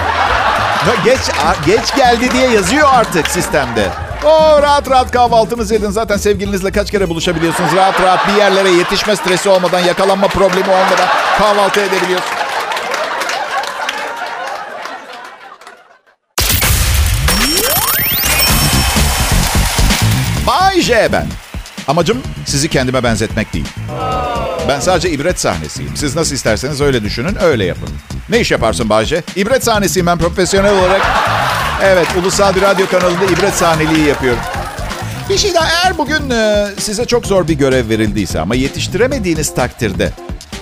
Geç 1.05 1.21
geç 1.67 1.97
geldi 1.97 2.31
diye 2.31 2.51
yazıyor 2.51 2.89
artık 2.93 3.29
sistemde. 3.29 3.89
O 4.25 4.63
rahat 4.63 4.91
rahat 4.91 5.11
kahvaltınızı 5.11 5.75
edin. 5.75 5.91
Zaten 5.91 6.17
sevgilinizle 6.17 6.71
kaç 6.71 6.91
kere 6.91 7.09
buluşabiliyorsunuz. 7.09 7.73
Rahat 7.77 8.01
rahat 8.01 8.29
bir 8.29 8.35
yerlere 8.35 8.71
yetişme 8.71 9.17
stresi 9.17 9.49
olmadan, 9.49 9.81
yakalanma 9.81 10.29
problemi 10.29 10.71
olmadan 10.71 11.09
kahvaltı 11.39 11.81
edebiliyorsunuz. 11.81 12.39
Bay 20.47 20.81
J 20.81 21.09
ben. 21.13 21.48
Amacım 21.89 22.23
sizi 22.47 22.69
kendime 22.69 23.03
benzetmek 23.03 23.53
değil. 23.53 23.67
Ben 24.69 24.81
sadece 24.81 25.11
ibret 25.11 25.41
sahnesiyim. 25.41 25.97
Siz 25.97 26.17
nasıl 26.17 26.35
isterseniz 26.35 26.81
öyle 26.81 27.03
düşünün, 27.03 27.43
öyle 27.43 27.65
yapın. 27.65 27.89
Ne 28.29 28.41
iş 28.41 28.51
yaparsın 28.51 28.89
Bayce? 28.89 29.23
İbret 29.37 29.65
sahnesiyim 29.65 30.07
ben 30.07 30.19
profesyonel 30.19 30.79
olarak. 30.79 31.03
Evet, 31.83 32.07
ulusal 32.21 32.55
bir 32.55 32.63
radyo 32.63 32.87
kanalında 32.87 33.25
ibret 33.25 33.55
sahneliği 33.55 34.07
yapıyorum. 34.07 34.41
Bir 35.29 35.39
şey 35.39 35.55
daha, 35.55 35.69
eğer 35.69 35.99
bugün 35.99 36.31
e, 36.31 36.69
size 36.79 37.05
çok 37.05 37.27
zor 37.27 37.49
bir 37.49 37.55
görev 37.55 37.89
verildiyse 37.89 38.41
ama 38.41 38.55
yetiştiremediğiniz 38.55 39.55
takdirde... 39.55 40.13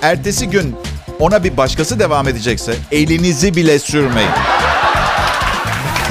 ...ertesi 0.02 0.50
gün 0.50 0.76
ona 1.20 1.44
bir 1.44 1.56
başkası 1.56 1.98
devam 1.98 2.28
edecekse 2.28 2.74
elinizi 2.92 3.56
bile 3.56 3.78
sürmeyin. 3.78 4.30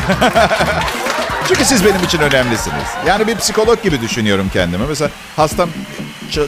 Çünkü 1.47 1.65
siz 1.65 1.85
benim 1.85 2.03
için 2.03 2.19
önemlisiniz. 2.19 2.87
Yani 3.07 3.27
bir 3.27 3.35
psikolog 3.35 3.83
gibi 3.83 4.01
düşünüyorum 4.01 4.49
kendimi. 4.53 4.87
Mesela 4.87 5.11
hastam 5.35 5.69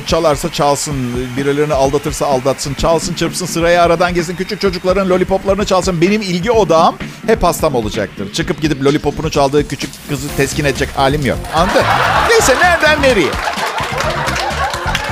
çalarsa 0.08 0.52
çalsın, 0.52 0.96
birilerini 1.38 1.74
aldatırsa 1.74 2.26
aldatsın, 2.26 2.74
çalsın 2.74 3.14
çırpsın, 3.14 3.46
sırayı 3.46 3.82
aradan 3.82 4.14
gezsin, 4.14 4.36
küçük 4.36 4.62
çocukların 4.62 5.10
lollipoplarını 5.10 5.66
çalsın. 5.66 6.02
Benim 6.02 6.22
ilgi 6.22 6.52
odağım 6.52 6.96
hep 7.28 7.44
hastam 7.44 7.76
olacaktır. 7.76 8.34
Çıkıp 8.34 8.62
gidip 8.62 8.84
lollipopunu 8.84 9.32
çaldığı 9.32 9.68
küçük 9.68 9.90
kızı 10.10 10.28
teskin 10.38 10.66
edecek 10.66 10.90
halim 10.96 11.26
yok. 11.26 11.38
Anladın? 11.56 11.84
Neyse 12.30 12.56
nereden 12.62 13.02
nereye? 13.02 13.32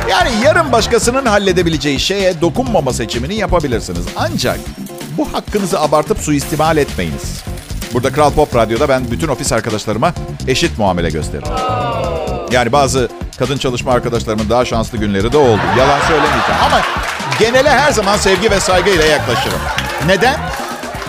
Yani 0.09 0.29
yarın 0.43 0.71
başkasının 0.71 1.25
halledebileceği 1.25 1.99
şeye 1.99 2.41
dokunmama 2.41 2.93
seçimini 2.93 3.35
yapabilirsiniz. 3.35 4.05
Ancak 4.15 4.59
bu 5.17 5.33
hakkınızı 5.33 5.81
abartıp 5.81 6.19
suistimal 6.19 6.77
etmeyiniz. 6.77 7.43
Burada 7.93 8.11
Kral 8.11 8.31
Pop 8.31 8.55
Radyo'da 8.55 8.89
ben 8.89 9.11
bütün 9.11 9.27
ofis 9.27 9.51
arkadaşlarıma 9.51 10.13
eşit 10.47 10.77
muamele 10.77 11.09
gösteririm. 11.09 11.47
Yani 12.51 12.71
bazı 12.71 13.09
kadın 13.39 13.57
çalışma 13.57 13.91
arkadaşlarımın 13.91 14.49
daha 14.49 14.65
şanslı 14.65 14.97
günleri 14.97 15.31
de 15.31 15.37
oldu. 15.37 15.61
Yalan 15.77 15.99
söylemeyeceğim 15.99 16.61
ama 16.65 16.81
genele 17.39 17.69
her 17.69 17.91
zaman 17.91 18.17
sevgi 18.17 18.51
ve 18.51 18.59
saygıyla 18.59 19.05
yaklaşırım. 19.05 19.59
Neden? 20.07 20.39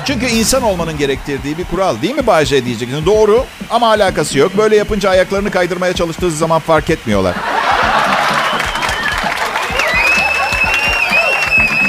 Çünkü 0.07 0.27
insan 0.27 0.62
olmanın 0.62 0.99
gerektirdiği 0.99 1.59
bir 1.59 1.65
kural 1.65 2.03
değil 2.03 2.15
mi 2.15 2.27
Bayce 2.27 2.65
diyeceksin. 2.65 3.07
Doğru 3.07 3.45
ama 3.71 3.89
alakası 3.89 4.39
yok. 4.39 4.57
Böyle 4.57 4.77
yapınca 4.77 5.11
ayaklarını 5.11 5.51
kaydırmaya 5.51 5.93
çalıştığı 5.93 6.31
zaman 6.31 6.61
fark 6.61 6.91
etmiyorlar. 6.91 7.35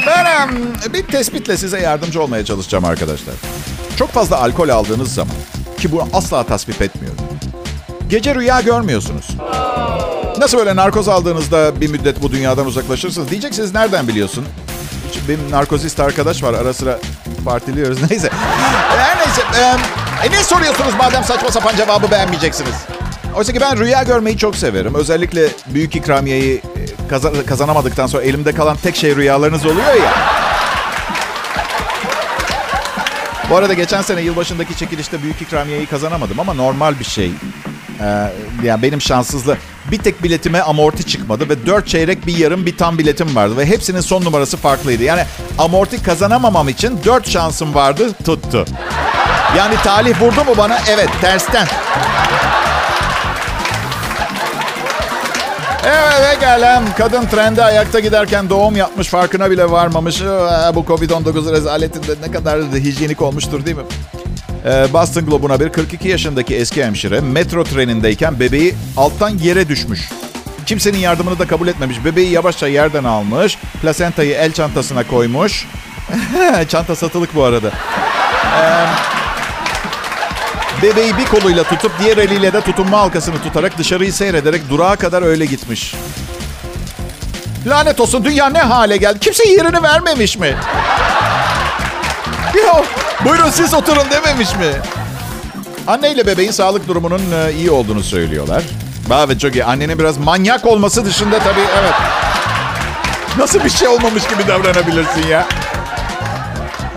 Ben 0.07 0.49
bir 0.93 1.03
tespitle 1.03 1.57
size 1.57 1.79
yardımcı 1.79 2.21
olmaya 2.21 2.45
çalışacağım 2.45 2.85
arkadaşlar. 2.85 3.35
Çok 3.97 4.09
fazla 4.11 4.41
alkol 4.41 4.69
aldığınız 4.69 5.13
zaman 5.13 5.35
ki 5.79 5.91
bunu 5.91 6.07
asla 6.13 6.43
tasvip 6.43 6.81
etmiyorum. 6.81 7.17
Gece 8.09 8.35
rüya 8.35 8.61
görmüyorsunuz. 8.61 9.27
Nasıl 10.37 10.57
böyle 10.57 10.75
narkoz 10.75 11.07
aldığınızda 11.07 11.81
bir 11.81 11.89
müddet 11.89 12.21
bu 12.21 12.31
dünyadan 12.31 12.65
uzaklaşırsınız? 12.65 13.29
Diyeceksiniz 13.29 13.73
nereden 13.73 14.07
biliyorsun? 14.07 14.45
Benim 15.29 15.51
narkozist 15.51 15.99
arkadaş 15.99 16.43
var 16.43 16.53
ara 16.53 16.73
sıra 16.73 16.99
partiliyoruz 17.45 17.97
neyse. 18.09 18.29
Her 18.97 19.17
neyse. 19.17 19.41
E, 20.25 20.31
ne 20.31 20.43
soruyorsunuz 20.43 20.93
madem 20.97 21.23
saçma 21.23 21.51
sapan 21.51 21.75
cevabı 21.75 22.11
beğenmeyeceksiniz? 22.11 22.75
Oysa 23.35 23.53
ki 23.53 23.61
ben 23.61 23.79
rüya 23.79 24.03
görmeyi 24.03 24.37
çok 24.37 24.55
severim. 24.55 24.95
Özellikle 24.95 25.47
büyük 25.67 25.95
ikramiyeyi 25.95 26.61
kazan 27.09 27.33
kazanamadıktan 27.45 28.07
sonra 28.07 28.23
elimde 28.23 28.51
kalan 28.51 28.77
tek 28.77 28.95
şey 28.95 29.15
rüyalarınız 29.15 29.65
oluyor 29.65 29.93
ya. 29.93 30.36
Bu 33.49 33.55
arada 33.55 33.73
geçen 33.73 34.01
sene 34.01 34.21
yılbaşındaki 34.21 34.77
çekilişte 34.77 35.23
büyük 35.23 35.41
ikramiyeyi 35.41 35.85
kazanamadım 35.85 36.39
ama 36.39 36.53
normal 36.53 36.99
bir 36.99 37.05
şey. 37.05 37.31
Ee, 38.01 38.31
yani 38.63 38.81
benim 38.81 39.01
şanssızlığı 39.01 39.57
bir 39.91 39.97
tek 39.97 40.23
biletime 40.23 40.61
amorti 40.61 41.03
çıkmadı 41.03 41.49
ve 41.49 41.65
dört 41.65 41.87
çeyrek 41.87 42.27
bir 42.27 42.37
yarım 42.37 42.65
bir 42.65 42.77
tam 42.77 42.97
biletim 42.97 43.35
vardı 43.35 43.57
ve 43.57 43.65
hepsinin 43.65 44.01
son 44.01 44.25
numarası 44.25 44.57
farklıydı. 44.57 45.03
Yani 45.03 45.23
amorti 45.57 46.03
kazanamamam 46.03 46.69
için 46.69 46.99
dört 47.05 47.29
şansım 47.29 47.73
vardı 47.73 48.13
tuttu. 48.25 48.65
Yani 49.57 49.75
talih 49.75 50.21
vurdu 50.21 50.43
mu 50.45 50.53
bana? 50.57 50.79
Evet 50.89 51.09
tersten. 51.21 51.67
Evet 55.85 56.39
gelem. 56.39 56.83
Kadın 56.97 57.25
trende 57.25 57.63
ayakta 57.63 57.99
giderken 57.99 58.49
doğum 58.49 58.75
yapmış 58.75 59.07
farkına 59.07 59.51
bile 59.51 59.71
varmamış. 59.71 60.21
Bu 60.75 60.79
Covid-19 60.79 61.51
rezaletinde 61.51 62.15
ne 62.27 62.31
kadar 62.31 62.61
hijyenik 62.61 63.21
olmuştur 63.21 63.65
değil 63.65 63.77
mi? 63.77 63.83
Ee, 64.65 64.93
Boston 64.93 65.25
Globe'un 65.25 65.49
haberi 65.49 65.71
42 65.71 66.07
yaşındaki 66.07 66.55
eski 66.55 66.85
hemşire 66.85 67.19
metro 67.19 67.63
trenindeyken 67.63 68.39
bebeği 68.39 68.75
alttan 68.97 69.29
yere 69.29 69.69
düşmüş. 69.69 70.09
Kimsenin 70.65 70.97
yardımını 70.97 71.39
da 71.39 71.47
kabul 71.47 71.67
etmemiş. 71.67 72.05
Bebeği 72.05 72.31
yavaşça 72.31 72.67
yerden 72.67 73.03
almış. 73.03 73.57
Plasentayı 73.81 74.33
el 74.33 74.51
çantasına 74.51 75.07
koymuş. 75.07 75.67
Çanta 76.69 76.95
satılık 76.95 77.35
bu 77.35 77.43
arada. 77.43 77.71
Ee, 78.61 79.16
Bebeği 80.81 81.17
bir 81.17 81.25
koluyla 81.25 81.63
tutup 81.63 81.91
diğer 81.99 82.17
eliyle 82.17 82.53
de 82.53 82.61
tutunma 82.61 82.99
halkasını 82.99 83.41
tutarak 83.43 83.77
dışarıyı 83.77 84.13
seyrederek 84.13 84.69
durağa 84.69 84.95
kadar 84.95 85.21
öyle 85.21 85.45
gitmiş. 85.45 85.95
Lanet 87.67 87.99
olsun 87.99 88.23
dünya 88.25 88.49
ne 88.49 88.59
hale 88.59 88.97
geldi? 88.97 89.19
Kimse 89.19 89.49
yerini 89.49 89.83
vermemiş 89.83 90.37
mi? 90.37 90.55
Yo, 92.55 92.83
buyurun 93.25 93.49
siz 93.49 93.73
oturun 93.73 94.05
dememiş 94.11 94.55
mi? 94.55 94.71
Anne 95.87 96.11
ile 96.11 96.27
bebeğin 96.27 96.51
sağlık 96.51 96.87
durumunun 96.87 97.21
e, 97.31 97.53
iyi 97.53 97.71
olduğunu 97.71 98.03
söylüyorlar. 98.03 98.63
Evet 99.25 99.39
çok 99.39 99.55
iyi. 99.55 99.63
Annenin 99.65 99.99
biraz 99.99 100.17
manyak 100.17 100.65
olması 100.65 101.05
dışında 101.05 101.39
tabii 101.39 101.65
evet. 101.81 101.93
Nasıl 103.37 103.63
bir 103.63 103.69
şey 103.69 103.87
olmamış 103.87 104.27
gibi 104.27 104.47
davranabilirsin 104.47 105.27
ya? 105.27 105.47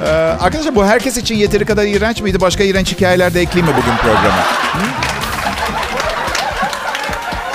Ee, 0.02 0.06
arkadaşlar 0.40 0.74
bu 0.74 0.86
herkes 0.86 1.16
için 1.16 1.34
yeteri 1.34 1.64
kadar 1.64 1.84
iğrenç 1.84 2.20
miydi? 2.20 2.40
Başka 2.40 2.64
iğrenç 2.64 2.92
hikayeler 2.92 3.34
de 3.34 3.40
ekleyeyim 3.40 3.74
mi 3.74 3.82
bugün 3.82 3.96
programa? 3.96 4.42
Hı? 4.72 4.80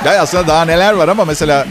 Ya 0.05 0.21
aslında 0.21 0.47
daha 0.47 0.65
neler 0.65 0.93
var 0.93 1.08
ama 1.08 1.25
mesela 1.25 1.65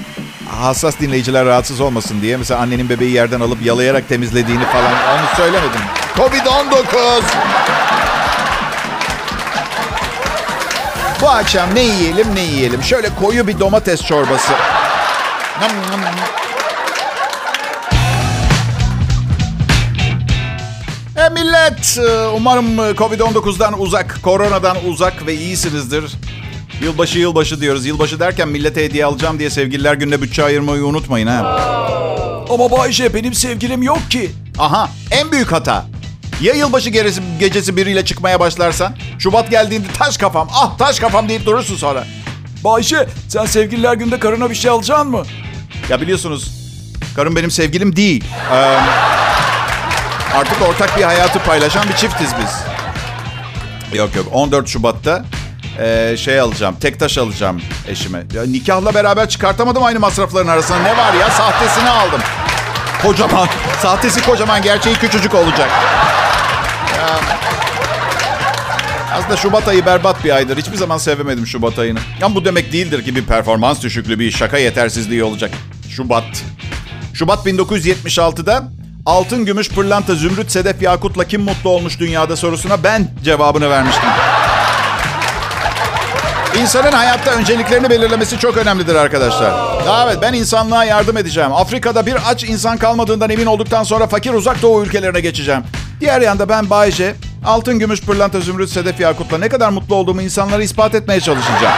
hassas 0.61 1.01
dinleyiciler 1.01 1.47
rahatsız 1.47 1.81
olmasın 1.81 2.21
diye 2.23 2.37
mesela 2.37 2.61
annenin 2.61 2.89
bebeği 2.89 3.13
yerden 3.13 3.41
alıp 3.41 3.63
yalayarak 3.63 4.09
temizlediğini 4.09 4.65
falan 4.65 4.93
onu 4.93 5.37
söylemedim. 5.37 5.81
Covid-19. 6.17 7.23
Bu 11.21 11.29
akşam 11.29 11.75
ne 11.75 11.81
yiyelim 11.81 12.35
ne 12.35 12.41
yiyelim. 12.41 12.83
Şöyle 12.83 13.09
koyu 13.21 13.47
bir 13.47 13.61
domates 13.61 14.03
çorbası. 14.03 14.53
Millet 21.35 21.99
e, 21.99 22.27
umarım 22.27 22.77
Covid-19'dan 22.77 23.81
uzak, 23.81 24.23
koronadan 24.23 24.77
uzak 24.89 25.27
ve 25.27 25.35
iyisinizdir. 25.35 26.05
Yılbaşı 26.83 27.19
yılbaşı 27.19 27.61
diyoruz. 27.61 27.87
Yılbaşı 27.87 28.21
derken 28.21 28.49
millete 28.49 28.85
hediye 28.85 29.05
alacağım 29.05 29.39
diye 29.39 29.51
sevgililer 29.51 29.95
gününe 29.95 30.23
bütçe 30.23 30.45
ayırmayı 30.45 30.85
unutmayın 30.85 31.27
ha. 31.27 31.61
Ama 32.51 32.71
Bayşe 32.71 33.15
benim 33.15 33.35
sevgilim 33.35 33.83
yok 33.83 34.11
ki. 34.11 34.31
Aha 34.59 34.91
en 35.11 35.33
büyük 35.33 35.53
hata. 35.53 35.87
Ya 36.41 36.55
yılbaşı 36.55 36.91
gecesi, 36.91 37.21
gecesi 37.41 37.77
biriyle 37.77 38.05
çıkmaya 38.05 38.41
başlarsan? 38.41 38.97
Şubat 39.19 39.51
geldiğinde 39.51 39.87
taş 39.99 40.17
kafam, 40.17 40.49
ah 40.55 40.79
taş 40.79 41.01
kafam 41.01 41.29
deyip 41.29 41.47
durursun 41.47 41.77
sonra. 41.77 42.05
Bayşe 42.65 43.07
sen 43.29 43.47
sevgililer 43.47 43.95
günde 43.95 44.19
karına 44.19 44.51
bir 44.51 44.55
şey 44.55 44.71
alacaksın 44.71 45.09
mı? 45.09 45.23
Ya 45.89 46.01
biliyorsunuz 46.01 46.51
karım 47.17 47.37
benim 47.37 47.51
sevgilim 47.51 47.97
değil. 47.97 48.25
Ee, 48.53 48.77
artık 50.35 50.63
ortak 50.69 50.99
bir 50.99 51.03
hayatı 51.03 51.39
paylaşan 51.39 51.89
bir 51.89 51.97
çiftiz 51.97 52.31
biz. 52.43 52.65
Yok 53.99 54.17
yok 54.17 54.27
14 54.33 54.69
Şubat'ta 54.69 55.25
e, 55.81 56.17
şey 56.17 56.41
alacağım. 56.41 56.77
Tek 56.81 57.01
taş 57.01 57.19
alacağım 57.19 57.63
eşime. 57.89 58.23
Ya, 58.35 58.43
nikahla 58.43 58.95
beraber 58.95 59.29
çıkartamadım 59.29 59.83
aynı 59.85 60.01
masrafların 60.01 60.49
arasında. 60.49 60.79
Ne 60.79 60.97
var 60.97 61.15
ya 61.15 61.31
sahtesini 61.31 61.91
aldım. 61.91 62.21
Kocaman. 63.03 63.49
Sahtesi 63.83 64.27
kocaman 64.27 64.63
gerçeği 64.63 64.97
küçücük 64.97 65.35
olacak. 65.35 65.71
Ya, 66.97 67.21
aslında 69.15 69.37
Şubat 69.37 69.69
ayı 69.69 69.87
berbat 69.87 70.25
bir 70.25 70.31
aydır. 70.31 70.57
Hiçbir 70.57 70.77
zaman 70.77 70.99
sevemedim 70.99 71.47
Şubat 71.47 71.79
ayını. 71.79 71.99
Ama 72.23 72.35
bu 72.35 72.45
demek 72.45 72.73
değildir 72.73 73.05
ki 73.05 73.17
bir 73.17 73.25
performans 73.25 73.83
düşüklüğü, 73.83 74.19
bir 74.19 74.31
şaka 74.31 74.59
yetersizliği 74.59 75.25
olacak. 75.25 75.51
Şubat. 75.91 76.25
Şubat 77.15 77.47
1976'da 77.47 78.69
altın, 79.07 79.45
gümüş, 79.45 79.69
pırlanta, 79.69 80.15
zümrüt, 80.15 80.51
sedef, 80.51 80.83
yakutla 80.83 81.25
kim 81.25 81.43
mutlu 81.43 81.71
olmuş 81.71 82.01
dünyada 82.01 82.37
sorusuna 82.37 82.85
ben 82.85 83.09
cevabını 83.25 83.71
vermiştim. 83.71 84.09
İnsanın 86.61 86.93
hayatta 86.93 87.31
önceliklerini 87.31 87.91
belirlemesi 87.91 88.39
çok 88.39 88.57
önemlidir 88.57 88.95
arkadaşlar. 88.95 89.53
Evet 90.07 90.19
ben 90.23 90.33
insanlığa 90.33 90.85
yardım 90.85 91.17
edeceğim. 91.17 91.53
Afrika'da 91.53 92.07
bir 92.07 92.17
aç 92.27 92.45
insan 92.45 92.77
kalmadığından 92.77 93.31
emin 93.31 93.47
olduktan 93.47 93.83
sonra 93.83 94.07
fakir 94.07 94.33
uzak 94.33 94.63
doğu 94.63 94.85
ülkelerine 94.85 95.21
geçeceğim. 95.21 95.63
Diğer 96.01 96.21
yanda 96.21 96.49
ben 96.49 96.71
Bayce, 96.71 97.15
altın, 97.45 97.79
gümüş, 97.79 98.03
pırlanta, 98.03 98.41
zümrüt, 98.41 98.71
sedef, 98.71 99.01
yakutla 99.01 99.39
ne 99.39 99.49
kadar 99.49 99.69
mutlu 99.69 99.95
olduğumu 99.95 100.23
insanlara 100.23 100.63
ispat 100.63 100.95
etmeye 100.95 101.21
çalışacağım. 101.21 101.75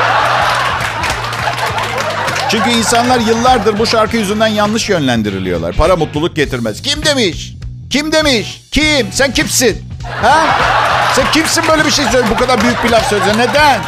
Çünkü 2.57 2.79
insanlar 2.79 3.21
yıllardır 3.21 3.79
bu 3.79 3.87
şarkı 3.87 4.17
yüzünden 4.17 4.47
yanlış 4.47 4.89
yönlendiriliyorlar. 4.89 5.73
Para 5.73 5.97
mutluluk 5.97 6.37
getirmez. 6.37 6.83
Kim 6.83 7.05
demiş? 7.05 7.55
Kim 7.91 8.13
demiş? 8.13 8.63
Kim? 8.73 9.13
Sen 9.13 9.33
kimsin? 9.33 9.85
Ha? 10.23 10.47
Sen 11.15 11.33
kimsin 11.33 11.65
böyle 11.69 11.85
bir 11.85 11.91
şey 11.91 12.05
söyle? 12.05 12.27
Bu 12.31 12.37
kadar 12.37 12.61
büyük 12.61 12.85
bir 12.85 12.91
laf 12.91 13.09
söylüyorsun. 13.09 13.39
Neden? 13.41 13.81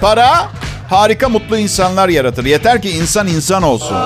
Para 0.00 0.48
harika 0.90 1.28
mutlu 1.28 1.58
insanlar 1.58 2.08
yaratır. 2.08 2.44
Yeter 2.44 2.82
ki 2.82 2.90
insan 2.90 3.26
insan 3.26 3.62
olsun. 3.62 3.96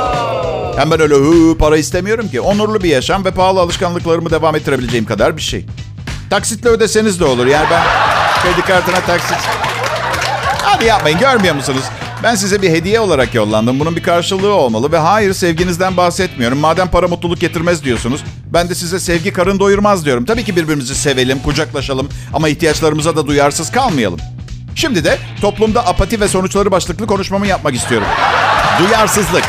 Hem 0.77 0.91
ben 0.91 1.01
öyle 1.01 1.15
hı, 1.15 1.59
para 1.59 1.77
istemiyorum 1.77 2.29
ki. 2.29 2.41
Onurlu 2.41 2.83
bir 2.83 2.89
yaşam 2.89 3.25
ve 3.25 3.31
pahalı 3.31 3.61
alışkanlıklarımı 3.61 4.31
devam 4.31 4.57
ettirebileceğim 4.57 5.07
kadar 5.07 5.37
bir 5.37 5.43
şey. 5.43 5.67
Taksitle 6.31 6.69
ödeseniz 6.69 7.21
de 7.21 7.25
olur. 7.25 7.47
Yani 7.47 7.67
ben 7.71 7.83
kredi 8.43 8.67
kartına 8.67 9.01
taksit... 9.01 9.39
Hadi 10.63 10.85
yapmayın 10.85 11.19
görmüyor 11.19 11.55
musunuz? 11.55 11.85
Ben 12.23 12.35
size 12.35 12.63
bir 12.63 12.71
hediye 12.71 13.01
olarak 13.01 13.35
yollandım. 13.35 13.81
Bunun 13.81 13.97
bir 13.97 14.03
karşılığı 14.03 14.55
olmalı 14.55 14.93
ve 14.93 14.99
hayır 14.99 15.33
sevginizden 15.33 15.97
bahsetmiyorum. 15.97 16.59
Madem 16.59 16.89
para 16.89 17.09
mutluluk 17.09 17.41
getirmez 17.41 17.85
diyorsunuz. 17.85 18.25
Ben 18.53 18.69
de 18.69 18.75
size 18.75 19.01
sevgi 19.01 19.33
karın 19.33 19.59
doyurmaz 19.59 20.05
diyorum. 20.05 20.25
Tabii 20.25 20.45
ki 20.45 20.57
birbirimizi 20.57 20.95
sevelim, 20.95 21.39
kucaklaşalım 21.39 22.09
ama 22.35 22.49
ihtiyaçlarımıza 22.49 23.17
da 23.17 23.27
duyarsız 23.27 23.73
kalmayalım. 23.73 24.21
Şimdi 24.75 25.05
de 25.05 25.19
toplumda 25.41 25.87
apati 25.87 26.21
ve 26.21 26.29
sonuçları 26.29 26.71
başlıklı 26.71 27.07
konuşmamı 27.07 27.47
yapmak 27.47 27.75
istiyorum. 27.75 28.09
Duyarsızlık. 28.79 29.45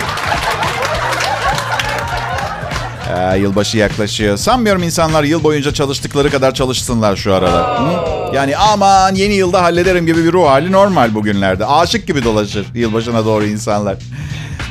Ee, 3.09 3.37
yılbaşı 3.37 3.77
yaklaşıyor. 3.77 4.37
Sanmıyorum 4.37 4.83
insanlar 4.83 5.23
yıl 5.23 5.43
boyunca 5.43 5.73
çalıştıkları 5.73 6.31
kadar 6.31 6.53
çalışsınlar 6.53 7.15
şu 7.15 7.33
aralar. 7.33 7.79
Hı? 7.79 8.35
Yani 8.35 8.57
aman 8.57 9.15
yeni 9.15 9.33
yılda 9.33 9.63
hallederim 9.63 10.05
gibi 10.05 10.23
bir 10.25 10.33
ruh 10.33 10.47
hali 10.47 10.71
normal 10.71 11.15
bugünlerde. 11.15 11.65
Aşık 11.65 12.07
gibi 12.07 12.23
dolaşır 12.23 12.65
yılbaşına 12.75 13.25
doğru 13.25 13.45
insanlar. 13.45 13.97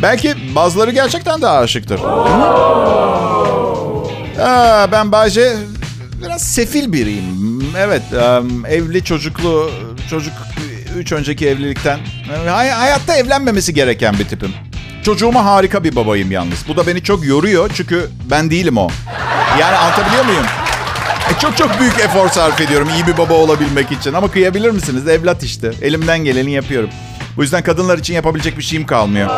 Belki 0.03 0.35
bazıları 0.55 0.91
gerçekten 0.91 1.43
de 1.43 1.49
aşıktır. 1.49 2.01
Aa, 4.41 4.93
ben 4.93 5.13
Bayce 5.13 5.57
biraz 6.25 6.43
sefil 6.43 6.93
biriyim. 6.93 7.65
Evet, 7.79 8.03
evli 8.69 9.05
çocuklu 9.05 9.71
çocuk 10.11 10.33
üç 10.97 11.13
önceki 11.13 11.49
evlilikten. 11.49 11.99
Hay- 12.49 12.71
hayatta 12.71 13.17
evlenmemesi 13.17 13.75
gereken 13.75 14.19
bir 14.19 14.25
tipim. 14.25 14.53
Çocuğuma 15.09 15.45
harika 15.45 15.85
bir 15.85 15.97
babayım 15.97 16.31
yalnız. 16.31 16.65
Bu 16.69 16.77
da 16.77 16.87
beni 16.87 17.03
çok 17.03 17.25
yoruyor 17.25 17.71
çünkü 17.75 18.11
ben 18.31 18.51
değilim 18.51 18.77
o. 18.77 18.89
Yani 19.61 19.77
anlatabiliyor 19.77 20.25
muyum? 20.25 20.45
E 21.31 21.41
çok 21.41 21.57
çok 21.57 21.81
büyük 21.81 22.01
efor 22.01 22.29
sarf 22.29 22.61
ediyorum 22.61 22.89
iyi 22.95 23.07
bir 23.07 23.19
baba 23.19 23.35
olabilmek 23.35 23.93
için. 23.93 24.13
Ama 24.13 24.31
kıyabilir 24.31 24.71
misiniz? 24.71 25.09
Evlat 25.09 25.43
işte. 25.43 25.73
Elimden 25.83 26.19
geleni 26.19 26.51
yapıyorum. 26.51 26.91
Bu 27.37 27.43
yüzden 27.43 27.63
kadınlar 27.63 27.99
için 27.99 28.15
yapabilecek 28.15 28.59
bir 28.59 28.63
şeyim 28.63 28.87
kalmıyor. 28.87 29.29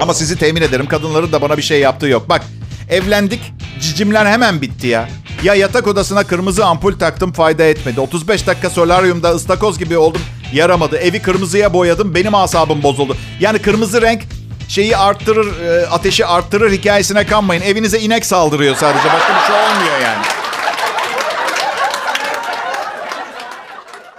Ama 0.00 0.14
sizi 0.14 0.38
temin 0.38 0.62
ederim 0.62 0.86
kadınların 0.86 1.32
da 1.32 1.42
bana 1.42 1.56
bir 1.56 1.62
şey 1.62 1.80
yaptığı 1.80 2.08
yok. 2.08 2.28
Bak 2.28 2.42
evlendik 2.90 3.52
cicimler 3.80 4.26
hemen 4.26 4.62
bitti 4.62 4.86
ya. 4.86 5.08
Ya 5.42 5.54
yatak 5.54 5.86
odasına 5.86 6.24
kırmızı 6.24 6.66
ampul 6.66 6.98
taktım 6.98 7.32
fayda 7.32 7.64
etmedi. 7.64 8.00
35 8.00 8.46
dakika 8.46 8.70
solaryumda 8.70 9.30
ıstakoz 9.30 9.78
gibi 9.78 9.96
oldum 9.96 10.22
yaramadı. 10.52 10.96
Evi 10.96 11.22
kırmızıya 11.22 11.72
boyadım 11.72 12.14
benim 12.14 12.34
asabım 12.34 12.82
bozuldu. 12.82 13.16
Yani 13.40 13.58
kırmızı 13.58 14.02
renk 14.02 14.22
şeyi 14.68 14.96
arttırır, 14.96 15.60
e, 15.60 15.86
ateşi 15.86 16.26
arttırır 16.26 16.72
hikayesine 16.72 17.26
kanmayın. 17.26 17.62
Evinize 17.62 17.98
inek 17.98 18.26
saldırıyor 18.26 18.76
sadece. 18.76 19.04
Başka 19.04 19.34
bir 19.34 19.46
şey 19.46 19.56
olmuyor 19.56 20.00
yani. 20.02 20.24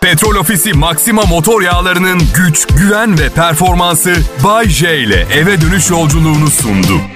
Petrol 0.02 0.36
Ofisi 0.36 0.74
Maxima 0.74 1.24
motor 1.24 1.62
yağlarının 1.62 2.22
güç, 2.36 2.68
güven 2.68 3.20
ve 3.20 3.30
performansı 3.30 4.16
Bay 4.44 4.70
J 4.70 4.98
ile 4.98 5.28
eve 5.34 5.62
dönüş 5.62 5.90
yolculuğunu 5.90 6.48
sundu. 6.48 7.15